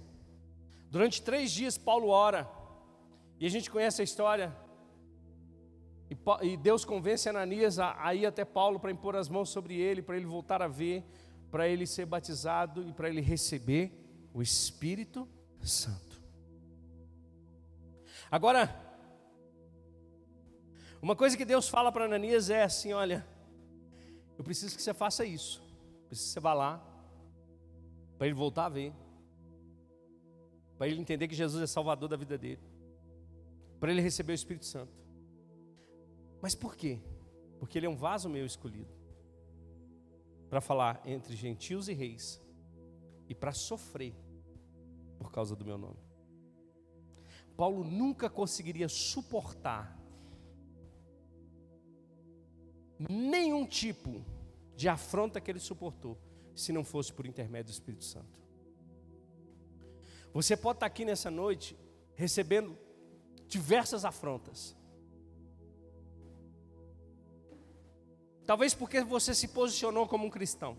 [0.90, 2.48] Durante três dias Paulo ora,
[3.40, 4.54] e a gente conhece a história.
[6.42, 10.16] E Deus convence Ananias a ir até Paulo para impor as mãos sobre ele, para
[10.16, 11.04] ele voltar a ver,
[11.50, 13.92] para ele ser batizado e para ele receber
[14.32, 15.28] o Espírito
[15.62, 16.20] Santo.
[18.30, 18.74] Agora,
[21.00, 23.26] uma coisa que Deus fala para Ananias é assim: olha,
[24.38, 25.62] eu preciso que você faça isso.
[26.08, 26.82] Preciso que você vá lá,
[28.16, 28.92] para ele voltar a ver,
[30.78, 32.62] para ele entender que Jesus é Salvador da vida dele,
[33.80, 35.01] para ele receber o Espírito Santo.
[36.42, 36.98] Mas por quê?
[37.60, 38.92] Porque ele é um vaso meu escolhido
[40.50, 42.42] para falar entre gentios e reis
[43.28, 44.14] e para sofrer
[45.18, 46.00] por causa do meu nome.
[47.56, 49.96] Paulo nunca conseguiria suportar
[52.98, 54.24] nenhum tipo
[54.76, 56.18] de afronta que ele suportou,
[56.54, 58.42] se não fosse por intermédio do Espírito Santo.
[60.32, 61.76] Você pode estar aqui nessa noite
[62.14, 62.76] recebendo
[63.46, 64.76] diversas afrontas.
[68.52, 70.76] Talvez porque você se posicionou como um cristão.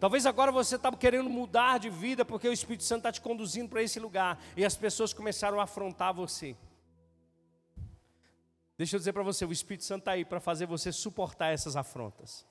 [0.00, 3.68] Talvez agora você está querendo mudar de vida porque o Espírito Santo está te conduzindo
[3.68, 6.56] para esse lugar e as pessoas começaram a afrontar você.
[8.76, 11.76] Deixa eu dizer para você: o Espírito Santo está aí para fazer você suportar essas
[11.76, 12.44] afrontas.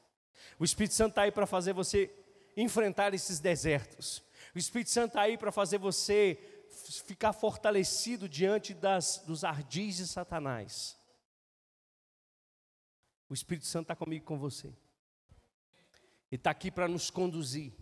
[0.57, 2.09] O Espírito Santo está aí para fazer você
[2.55, 4.24] enfrentar esses desertos.
[4.55, 6.39] O Espírito Santo está aí para fazer você
[7.05, 11.03] ficar fortalecido diante das, dos ardis de Satanás.
[13.34, 14.68] O Espírito Santo está comigo com você.
[14.68, 14.78] Ele
[16.34, 17.74] está aqui para nos conduzir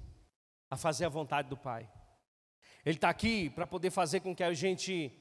[0.69, 1.91] a fazer a vontade do Pai.
[2.85, 5.11] Ele está aqui para poder fazer com que a gente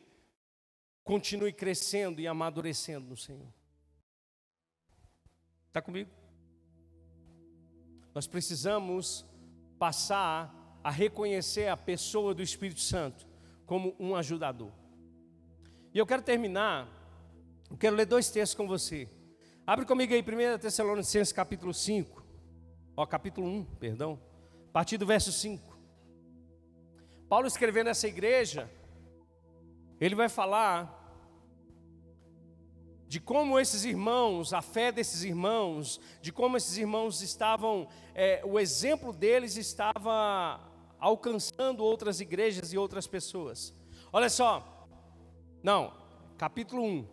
[1.03, 3.53] continue crescendo e amadurecendo no Senhor.
[5.66, 6.09] Está comigo?
[8.14, 9.26] Nós precisamos
[9.81, 13.26] passar a reconhecer a pessoa do Espírito Santo
[13.66, 14.70] como um ajudador.
[15.93, 16.89] E eu quero terminar,
[17.68, 19.11] eu quero ler dois textos com você.
[19.66, 22.20] Abre comigo aí, 1 Tessalonicenses capítulo 5
[23.00, 24.20] ó, capítulo 1, perdão,
[24.68, 25.78] a partir do verso 5.
[27.30, 28.70] Paulo escrevendo essa igreja,
[29.98, 30.98] ele vai falar
[33.08, 38.61] de como esses irmãos, a fé desses irmãos, de como esses irmãos estavam, é, o
[38.61, 40.61] exemplo deles estava
[40.98, 43.72] alcançando outras igrejas e outras pessoas.
[44.12, 44.86] Olha só,
[45.62, 45.94] não,
[46.36, 47.08] capítulo 1,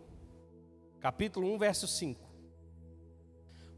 [1.00, 2.27] capítulo 1, verso 5.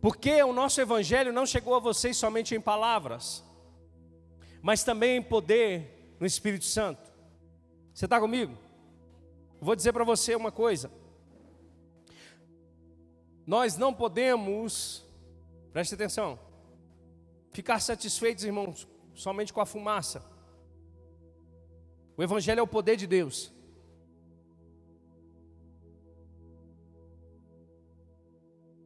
[0.00, 3.44] Porque o nosso evangelho não chegou a vocês somente em palavras,
[4.62, 7.10] mas também em poder, no Espírito Santo.
[7.92, 8.56] Você está comigo?
[9.60, 10.90] Vou dizer para você uma coisa.
[13.46, 15.04] Nós não podemos,
[15.72, 16.38] preste atenção,
[17.52, 20.24] ficar satisfeitos, irmãos, somente com a fumaça.
[22.16, 23.52] O Evangelho é o poder de Deus.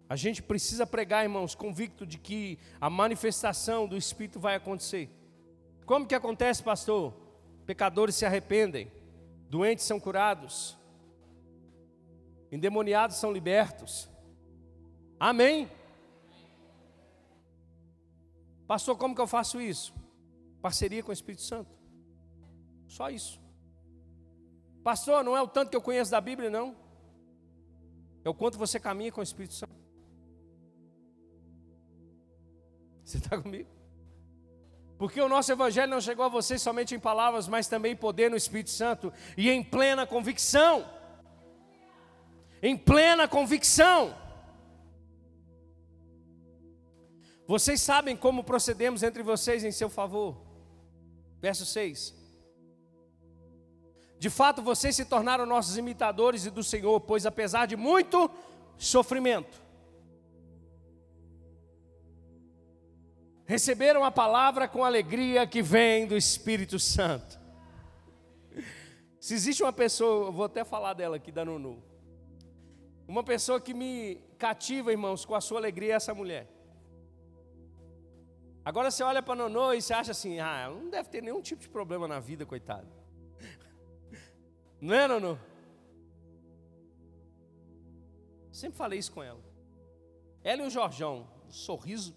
[0.09, 5.11] A gente precisa pregar, irmãos, convicto de que a manifestação do Espírito vai acontecer.
[5.87, 7.15] Como que acontece, pastor?
[7.67, 8.93] Pecadores se arrependem,
[9.49, 10.77] doentes são curados,
[12.53, 14.09] endemoniados são libertos.
[15.19, 15.71] Amém?
[18.67, 19.95] Pastor, como que eu faço isso?
[20.61, 21.71] Parceria com o Espírito Santo.
[22.89, 23.41] Só isso.
[24.83, 26.77] Pastor, não é o tanto que eu conheço da Bíblia, não.
[28.23, 29.84] É o quanto você caminha com o Espírito Santo.
[33.15, 33.69] Você está comigo?
[34.99, 38.29] Porque o nosso Evangelho não chegou a vocês somente em palavras, mas também em poder
[38.29, 40.85] no Espírito Santo e em plena convicção.
[42.61, 44.17] Em plena convicção.
[47.47, 50.37] Vocês sabem como procedemos entre vocês em seu favor.
[51.41, 52.12] Verso 6.
[54.19, 58.29] De fato, vocês se tornaram nossos imitadores e do Senhor, pois apesar de muito
[58.77, 59.64] sofrimento,
[63.47, 67.38] receberam a palavra com alegria que vem do Espírito Santo.
[69.20, 71.82] Se existe uma pessoa, vou até falar dela aqui da Nunu.
[73.07, 76.49] Uma pessoa que me cativa, irmãos, com a sua alegria é essa mulher.
[78.64, 81.61] Agora você olha para Nunu e você acha assim: ah, não deve ter nenhum tipo
[81.61, 82.88] de problema na vida, coitado.
[84.80, 85.38] Não é, Nunu?
[88.51, 89.40] Sempre falei isso com ela.
[90.42, 92.14] Ela e o Jorjão, um sorriso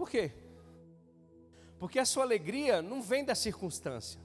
[0.00, 0.32] Por quê?
[1.78, 4.18] Porque a sua alegria não vem da circunstância.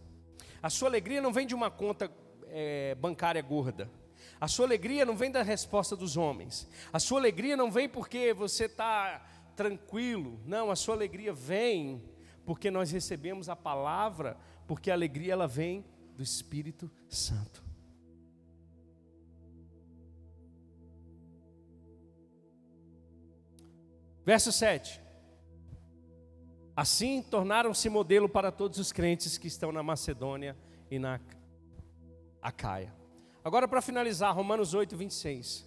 [0.64, 2.10] A sua alegria não vem de uma conta
[2.48, 3.92] é, bancária gorda.
[4.40, 6.66] A sua alegria não vem da resposta dos homens.
[6.94, 9.20] A sua alegria não vem porque você está
[9.54, 10.40] tranquilo.
[10.46, 12.02] Não, a sua alegria vem
[12.46, 15.84] porque nós recebemos a palavra, porque a alegria ela vem
[16.16, 17.62] do Espírito Santo.
[24.24, 25.04] Verso 7.
[26.76, 30.58] Assim, tornaram-se modelo para todos os crentes que estão na Macedônia
[30.92, 31.22] e na
[32.42, 32.94] Acaia.
[33.44, 35.66] Agora, para finalizar, Romanos 8, 26.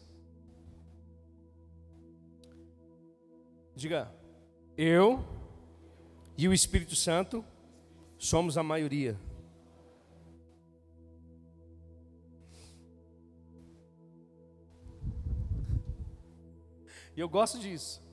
[3.75, 4.13] Diga,
[4.77, 5.25] eu
[6.37, 7.45] e o Espírito Santo
[8.19, 9.19] somos a maioria.
[17.17, 18.08] E eu gosto disso.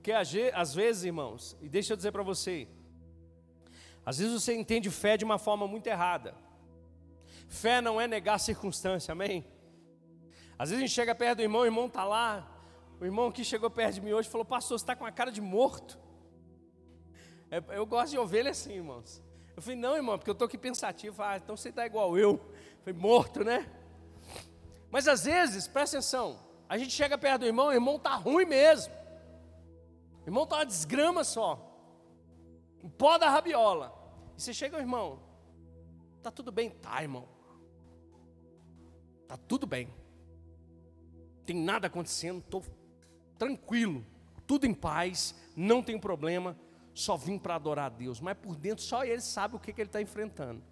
[0.00, 2.66] Porque às vezes, irmãos, e deixa eu dizer para você,
[4.04, 6.34] às vezes você entende fé de uma forma muito errada.
[7.48, 9.44] Fé não é negar circunstância, amém?
[10.58, 12.50] Às vezes a gente chega perto do irmão, o irmão está lá,
[12.98, 15.30] o irmão que chegou perto de mim hoje falou, pastor, você está com a cara
[15.30, 15.98] de morto.
[17.50, 19.22] É, eu gosto de ovelha assim, irmãos.
[19.54, 21.22] Eu falei, não, irmão, porque eu estou aqui pensativo.
[21.22, 22.40] Ah, então você está igual eu.
[22.82, 23.70] Falei, morto, né?
[24.90, 28.46] Mas às vezes, presta atenção, a gente chega perto do irmão, o irmão está ruim
[28.46, 28.99] mesmo.
[30.30, 31.58] Irmão, está uma desgrama só.
[32.84, 33.92] Um pó da rabiola.
[34.36, 35.18] E você chega, irmão,
[36.22, 36.70] tá tudo bem?
[36.70, 37.28] Tá, irmão.
[39.26, 39.92] Tá tudo bem.
[41.44, 42.64] Tem nada acontecendo, estou
[43.36, 44.06] tranquilo,
[44.46, 46.56] tudo em paz, não tem problema,
[46.94, 48.20] só vim para adorar a Deus.
[48.20, 50.62] Mas por dentro só ele sabe o que, que ele está enfrentando.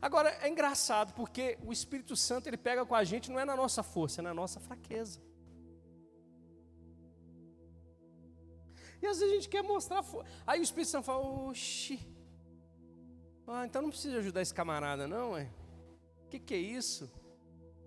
[0.00, 3.54] Agora é engraçado porque o Espírito Santo ele pega com a gente não é na
[3.54, 5.20] nossa força, é na nossa fraqueza.
[9.02, 10.04] E às vezes a gente quer mostrar.
[10.46, 11.98] Aí o Espírito Santo fala: Oxi,
[13.46, 15.50] ah, então não precisa ajudar esse camarada, não, é?
[16.24, 17.10] O que, que é isso?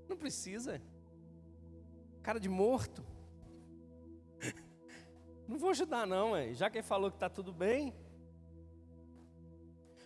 [0.07, 0.81] Não precisa.
[2.21, 3.03] Cara de morto.
[5.47, 6.53] Não vou ajudar, não, é.
[6.53, 7.95] Já que ele falou que está tudo bem.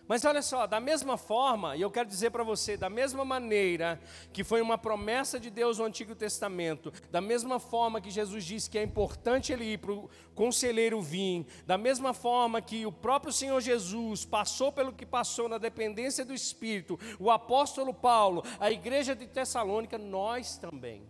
[0.08, 4.00] Mas olha só, da mesma forma, e eu quero dizer para você, da mesma maneira
[4.32, 8.68] que foi uma promessa de Deus no Antigo Testamento, da mesma forma que Jesus disse
[8.68, 13.32] que é importante ele ir para o conselheiro vir, da mesma forma que o próprio
[13.32, 19.14] Senhor Jesus passou pelo que passou na dependência do Espírito, o apóstolo Paulo, a igreja
[19.14, 21.06] de Tessalônica, nós também.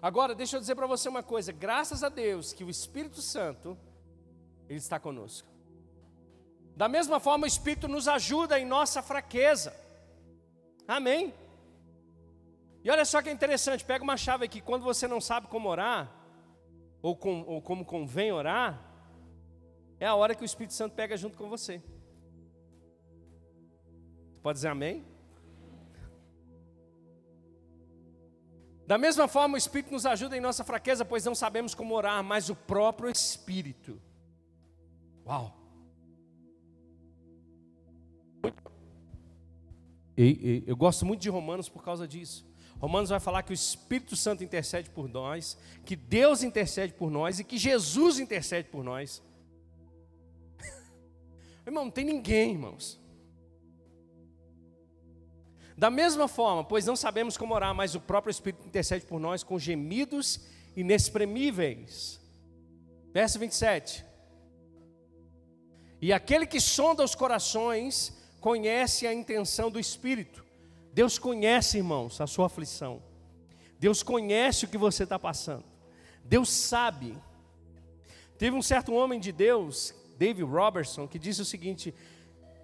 [0.00, 3.76] Agora, deixa eu dizer para você uma coisa: graças a Deus que o Espírito Santo,
[4.68, 5.57] Ele está conosco.
[6.78, 9.74] Da mesma forma, o Espírito nos ajuda em nossa fraqueza.
[10.86, 11.34] Amém?
[12.84, 16.08] E olha só que interessante, pega uma chave aqui, quando você não sabe como orar,
[17.02, 18.80] ou, com, ou como convém orar,
[19.98, 21.82] é a hora que o Espírito Santo pega junto com você.
[24.40, 25.04] Pode dizer amém?
[28.86, 32.22] Da mesma forma, o Espírito nos ajuda em nossa fraqueza, pois não sabemos como orar,
[32.22, 34.00] mas o próprio Espírito.
[35.26, 35.57] Uau!
[40.66, 42.46] Eu gosto muito de Romanos por causa disso.
[42.80, 47.38] Romanos vai falar que o Espírito Santo intercede por nós, que Deus intercede por nós
[47.38, 49.22] e que Jesus intercede por nós.
[51.66, 53.00] Irmão, não tem ninguém, irmãos.
[55.76, 59.44] Da mesma forma, pois não sabemos como orar, mas o próprio Espírito intercede por nós
[59.44, 60.40] com gemidos
[60.76, 62.20] inexprimíveis.
[63.12, 64.04] Verso 27.
[66.00, 70.44] E aquele que sonda os corações conhece a intenção do Espírito.
[70.92, 73.02] Deus conhece, irmãos, a sua aflição.
[73.78, 75.64] Deus conhece o que você está passando.
[76.24, 77.16] Deus sabe.
[78.36, 81.94] Teve um certo homem de Deus, David Robertson, que disse o seguinte: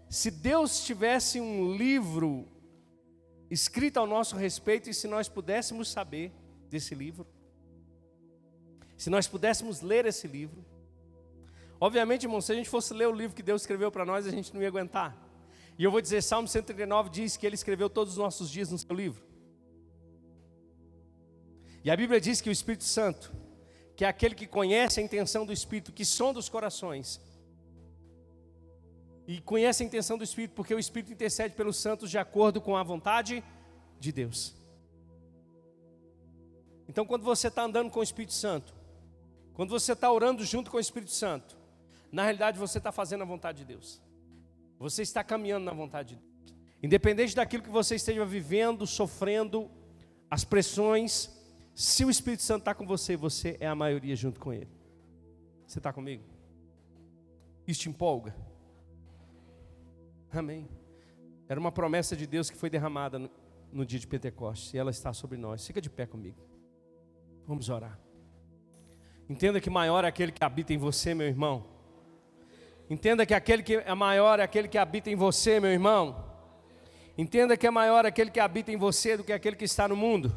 [0.09, 2.49] se Deus tivesse um livro
[3.51, 6.33] escrita ao nosso respeito, e se nós pudéssemos saber
[6.69, 7.27] desse livro,
[8.97, 10.65] se nós pudéssemos ler esse livro,
[11.81, 14.31] obviamente, irmão, se a gente fosse ler o livro que Deus escreveu para nós, a
[14.31, 15.24] gente não ia aguentar.
[15.79, 18.79] E eu vou dizer, Salmo 139 diz que ele escreveu todos os nossos dias no
[18.79, 19.25] seu livro.
[21.83, 23.33] E a Bíblia diz que o Espírito Santo,
[23.97, 27.21] que é aquele que conhece a intenção do Espírito, que sonda os corações,
[29.27, 32.77] e conhece a intenção do Espírito, porque o Espírito intercede pelos santos de acordo com
[32.77, 33.43] a vontade
[33.99, 34.55] de Deus.
[36.89, 38.75] Então, quando você está andando com o Espírito Santo,
[39.55, 41.57] quando você está orando junto com o Espírito Santo,
[42.13, 44.04] na realidade você está fazendo a vontade de Deus.
[44.79, 46.55] Você está caminhando na vontade de Deus.
[46.83, 49.71] Independente daquilo que você esteja vivendo, sofrendo,
[50.31, 51.31] as pressões,
[51.75, 54.71] se o Espírito Santo está com você, você é a maioria junto com Ele.
[55.67, 56.23] Você está comigo?
[57.67, 58.35] Isso te empolga?
[60.31, 60.69] Amém.
[61.49, 63.31] Era uma promessa de Deus que foi derramada no,
[63.73, 65.67] no dia de Pentecostes e ela está sobre nós.
[65.67, 66.39] Fica de pé comigo.
[67.47, 67.99] Vamos orar.
[69.29, 71.74] Entenda que maior é aquele que habita em você, meu irmão.
[72.89, 76.25] Entenda que aquele que é maior é aquele que habita em você, meu irmão.
[77.17, 79.97] Entenda que é maior aquele que habita em você do que aquele que está no
[79.97, 80.35] mundo.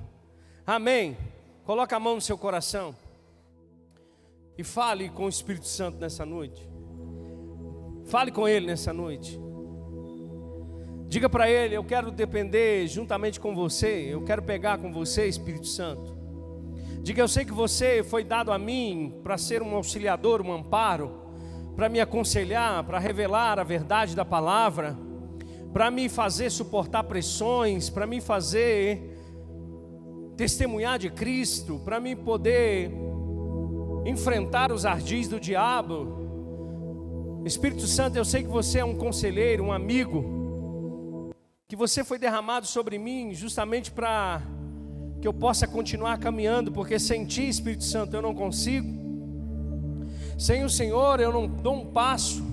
[0.65, 1.17] Amém.
[1.65, 2.95] Coloca a mão no seu coração
[4.57, 6.67] e fale com o Espírito Santo nessa noite.
[8.05, 9.39] Fale com ele nessa noite.
[11.07, 15.67] Diga para ele: Eu quero depender juntamente com você, eu quero pegar com você, Espírito
[15.67, 16.15] Santo.
[17.01, 21.26] Diga: Eu sei que você foi dado a mim para ser um auxiliador, um amparo,
[21.77, 24.97] para me aconselhar, para revelar a verdade da palavra,
[25.71, 29.15] para me fazer suportar pressões, para me fazer
[30.35, 32.91] testemunhar de Cristo, para me poder
[34.07, 37.43] enfrentar os ardis do diabo.
[37.45, 41.31] Espírito Santo, eu sei que você é um conselheiro, um amigo
[41.67, 44.41] que você foi derramado sobre mim justamente para
[45.21, 49.06] que eu possa continuar caminhando, porque sem Ti, Espírito Santo, eu não consigo.
[50.37, 52.43] Sem o Senhor, eu não dou um passo.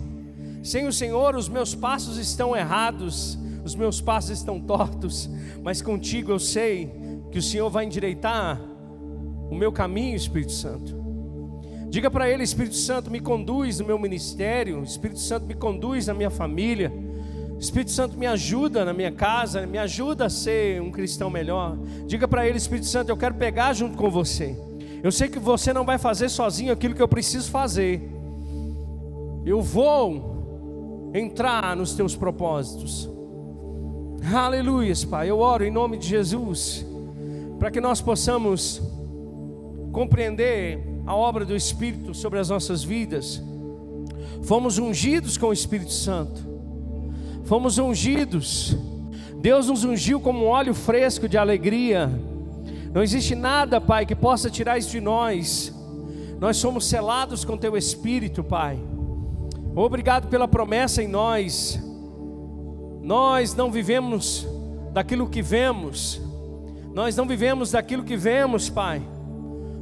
[0.62, 5.28] Sem o Senhor, os meus passos estão errados, os meus passos estão tortos,
[5.62, 6.90] mas contigo eu sei
[7.30, 8.60] que o Senhor vai endireitar
[9.50, 11.04] o meu caminho, Espírito Santo.
[11.90, 16.14] Diga para Ele, Espírito Santo, me conduz no meu ministério, Espírito Santo, me conduz na
[16.14, 16.90] minha família.
[17.60, 21.76] Espírito Santo, me ajuda na minha casa, me ajuda a ser um cristão melhor.
[22.06, 24.56] Diga para ele, Espírito Santo, eu quero pegar junto com você.
[25.04, 28.02] Eu sei que você não vai fazer sozinho aquilo que eu preciso fazer.
[29.46, 33.08] Eu vou entrar nos teus propósitos.
[34.34, 35.30] Aleluia, Pai.
[35.30, 36.84] Eu oro em nome de Jesus,
[37.60, 38.82] para que nós possamos
[39.92, 43.40] compreender a obra do Espírito sobre as nossas vidas.
[44.42, 46.54] Fomos ungidos com o Espírito Santo
[47.44, 48.76] fomos ungidos.
[49.40, 52.10] Deus nos ungiu como um óleo fresco de alegria.
[52.94, 55.74] Não existe nada, Pai, que possa tirar isso de nós.
[56.38, 58.78] Nós somos selados com Teu Espírito, Pai.
[59.74, 61.76] Obrigado pela promessa em nós.
[63.02, 64.46] Nós não vivemos
[64.92, 66.20] daquilo que vemos.
[66.94, 69.02] Nós não vivemos daquilo que vemos, Pai.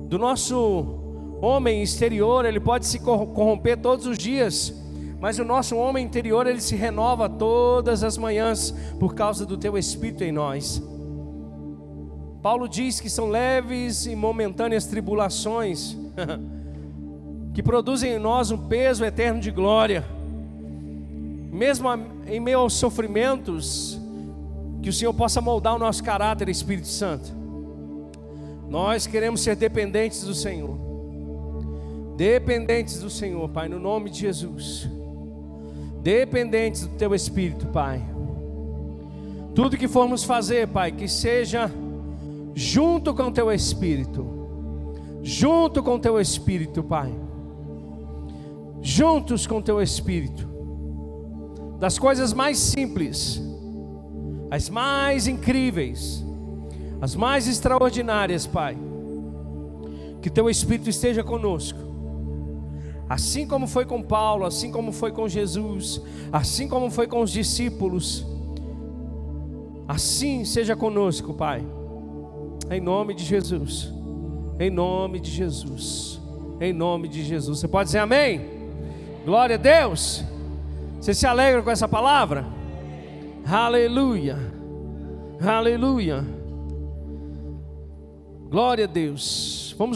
[0.08, 0.98] Do nosso
[1.42, 4.80] homem exterior, ele pode se corromper todos os dias
[5.22, 9.78] mas o nosso homem interior ele se renova todas as manhãs por causa do teu
[9.78, 10.82] espírito em nós.
[12.42, 15.96] Paulo diz que são leves e momentâneas tribulações
[17.54, 20.04] que produzem em nós um peso eterno de glória.
[21.52, 21.88] Mesmo
[22.26, 24.00] em meio aos sofrimentos,
[24.82, 27.32] que o Senhor possa moldar o nosso caráter, Espírito Santo.
[28.68, 30.76] Nós queremos ser dependentes do Senhor.
[32.16, 34.88] Dependentes do Senhor, Pai, no nome de Jesus.
[36.02, 38.02] Dependentes do Teu Espírito, Pai.
[39.54, 41.70] Tudo que formos fazer, Pai, que seja
[42.54, 44.26] junto com o Teu Espírito.
[45.22, 47.12] Junto com o Teu Espírito, Pai.
[48.80, 50.48] Juntos com o Teu Espírito.
[51.78, 53.42] Das coisas mais simples,
[54.50, 56.24] as mais incríveis,
[57.00, 58.76] as mais extraordinárias, Pai.
[60.20, 61.78] Que Teu Espírito esteja conosco.
[63.08, 66.00] Assim como foi com Paulo, assim como foi com Jesus,
[66.32, 68.24] assim como foi com os discípulos,
[69.86, 71.62] assim seja conosco, Pai.
[72.72, 73.92] Em nome de Jesus.
[74.58, 76.18] Em nome de Jesus.
[76.58, 77.58] Em nome de Jesus.
[77.58, 78.40] Você pode dizer amém?
[79.26, 80.24] Glória a Deus.
[80.98, 82.46] Você se alegra com essa palavra?
[83.46, 84.38] Aleluia.
[85.38, 86.24] Aleluia.
[88.48, 89.74] Glória a Deus.
[89.76, 89.90] Vamos